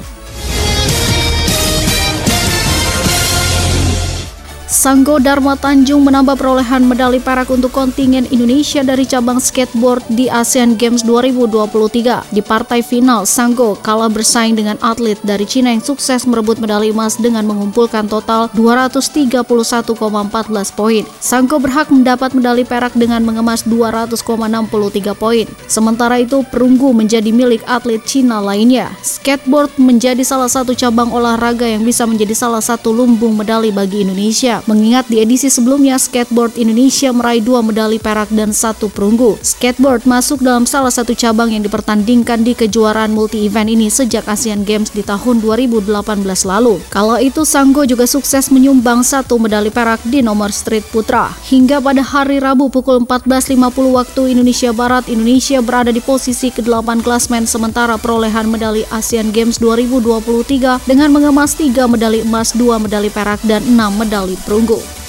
Sanggo 4.82 5.22
Dharma 5.22 5.54
Tanjung 5.54 6.02
menambah 6.02 6.34
perolehan 6.34 6.82
medali 6.82 7.22
perak 7.22 7.54
untuk 7.54 7.70
kontingen 7.70 8.26
Indonesia 8.34 8.82
dari 8.82 9.06
cabang 9.06 9.38
skateboard 9.38 10.02
di 10.10 10.26
ASEAN 10.26 10.74
Games 10.74 11.06
2023. 11.06 12.34
Di 12.34 12.42
partai 12.42 12.82
final, 12.82 13.22
Sanggo 13.22 13.78
kalah 13.78 14.10
bersaing 14.10 14.58
dengan 14.58 14.74
atlet 14.82 15.14
dari 15.22 15.46
Cina 15.46 15.70
yang 15.70 15.78
sukses 15.78 16.26
merebut 16.26 16.58
medali 16.58 16.90
emas 16.90 17.14
dengan 17.14 17.46
mengumpulkan 17.46 18.10
total 18.10 18.50
231,14 18.58 19.46
poin. 20.74 21.06
Sanggo 21.22 21.62
berhak 21.62 21.86
mendapat 21.94 22.34
medali 22.34 22.66
perak 22.66 22.98
dengan 22.98 23.22
mengemas 23.22 23.62
200,63 23.62 24.18
poin. 25.14 25.46
Sementara 25.70 26.18
itu, 26.18 26.42
perunggu 26.50 26.90
menjadi 26.90 27.30
milik 27.30 27.62
atlet 27.70 28.02
Cina 28.02 28.42
lainnya. 28.42 28.90
Skateboard 29.06 29.78
menjadi 29.78 30.26
salah 30.26 30.50
satu 30.50 30.74
cabang 30.74 31.14
olahraga 31.14 31.70
yang 31.70 31.86
bisa 31.86 32.02
menjadi 32.02 32.34
salah 32.34 32.58
satu 32.58 32.90
lumbung 32.90 33.38
medali 33.38 33.70
bagi 33.70 34.02
Indonesia. 34.02 34.58
Mengingat 34.72 35.04
di 35.12 35.20
edisi 35.20 35.52
sebelumnya 35.52 36.00
skateboard 36.00 36.56
Indonesia 36.56 37.12
meraih 37.12 37.44
dua 37.44 37.60
medali 37.60 38.00
perak 38.00 38.32
dan 38.32 38.56
satu 38.56 38.88
perunggu. 38.88 39.36
Skateboard 39.44 40.08
masuk 40.08 40.40
dalam 40.40 40.64
salah 40.64 40.88
satu 40.88 41.12
cabang 41.12 41.52
yang 41.52 41.60
dipertandingkan 41.60 42.40
di 42.40 42.56
kejuaraan 42.56 43.12
multi-event 43.12 43.68
ini 43.68 43.92
sejak 43.92 44.24
Asian 44.24 44.64
Games 44.64 44.88
di 44.88 45.04
tahun 45.04 45.44
2018 45.44 45.92
lalu. 46.48 46.80
Kalau 46.88 47.20
itu 47.20 47.44
Sanggo 47.44 47.84
juga 47.84 48.08
sukses 48.08 48.48
menyumbang 48.48 49.04
satu 49.04 49.36
medali 49.36 49.68
perak 49.68 50.00
di 50.08 50.24
nomor 50.24 50.48
street 50.48 50.88
putra. 50.88 51.28
Hingga 51.52 51.84
pada 51.84 52.00
hari 52.00 52.40
Rabu 52.40 52.72
pukul 52.72 53.04
14.50 53.04 53.60
waktu 53.92 54.22
Indonesia 54.32 54.72
Barat, 54.72 55.04
Indonesia 55.12 55.60
berada 55.60 55.92
di 55.92 56.00
posisi 56.00 56.48
ke-8 56.48 57.04
klasmen 57.04 57.44
sementara 57.44 58.00
perolehan 58.00 58.48
medali 58.48 58.88
Asian 58.88 59.36
Games 59.36 59.60
2023 59.60 60.88
dengan 60.88 61.12
mengemas 61.12 61.60
3 61.60 61.76
medali 61.92 62.24
emas, 62.24 62.56
2 62.56 62.80
medali 62.80 63.12
perak, 63.12 63.44
dan 63.44 63.60
6 63.68 64.00
medali 64.00 64.32
perunggu. 64.40 64.61
공고 64.62 65.01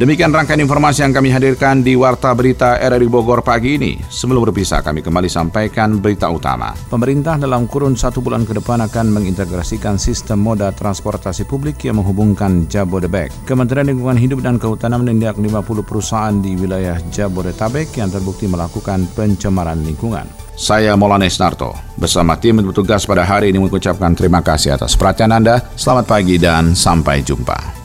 Demikian 0.00 0.32
rangkaian 0.32 0.64
informasi 0.64 1.04
yang 1.04 1.12
kami 1.12 1.28
hadirkan 1.28 1.84
di 1.84 1.92
Warta 1.92 2.32
Berita 2.32 2.80
RRI 2.80 3.04
Bogor 3.04 3.44
pagi 3.44 3.76
ini. 3.76 4.00
Sebelum 4.00 4.48
berpisah, 4.48 4.80
kami 4.80 5.04
kembali 5.04 5.28
sampaikan 5.28 6.00
berita 6.00 6.24
utama. 6.32 6.72
Pemerintah 6.88 7.36
dalam 7.36 7.68
kurun 7.68 7.92
satu 7.92 8.24
bulan 8.24 8.48
ke 8.48 8.56
depan 8.56 8.80
akan 8.80 9.12
mengintegrasikan 9.12 10.00
sistem 10.00 10.40
moda 10.40 10.72
transportasi 10.72 11.44
publik 11.44 11.84
yang 11.84 12.00
menghubungkan 12.00 12.64
Jabodebek. 12.64 13.28
Kementerian 13.44 13.92
Lingkungan 13.92 14.16
Hidup 14.16 14.40
dan 14.40 14.56
Kehutanan 14.56 15.04
menindak 15.04 15.36
50 15.36 15.84
perusahaan 15.84 16.32
di 16.32 16.56
wilayah 16.56 16.96
Jabodetabek 17.12 18.00
yang 18.00 18.08
terbukti 18.08 18.48
melakukan 18.48 19.04
pencemaran 19.12 19.84
lingkungan. 19.84 20.24
Saya 20.56 20.96
Molanes 20.96 21.36
Narto, 21.36 21.76
bersama 22.00 22.40
tim 22.40 22.56
bertugas 22.64 23.04
pada 23.04 23.28
hari 23.28 23.52
ini 23.52 23.60
mengucapkan 23.60 24.16
terima 24.16 24.40
kasih 24.40 24.80
atas 24.80 24.96
perhatian 24.96 25.28
Anda. 25.28 25.60
Selamat 25.76 26.08
pagi 26.08 26.40
dan 26.40 26.72
sampai 26.72 27.20
jumpa. 27.20 27.79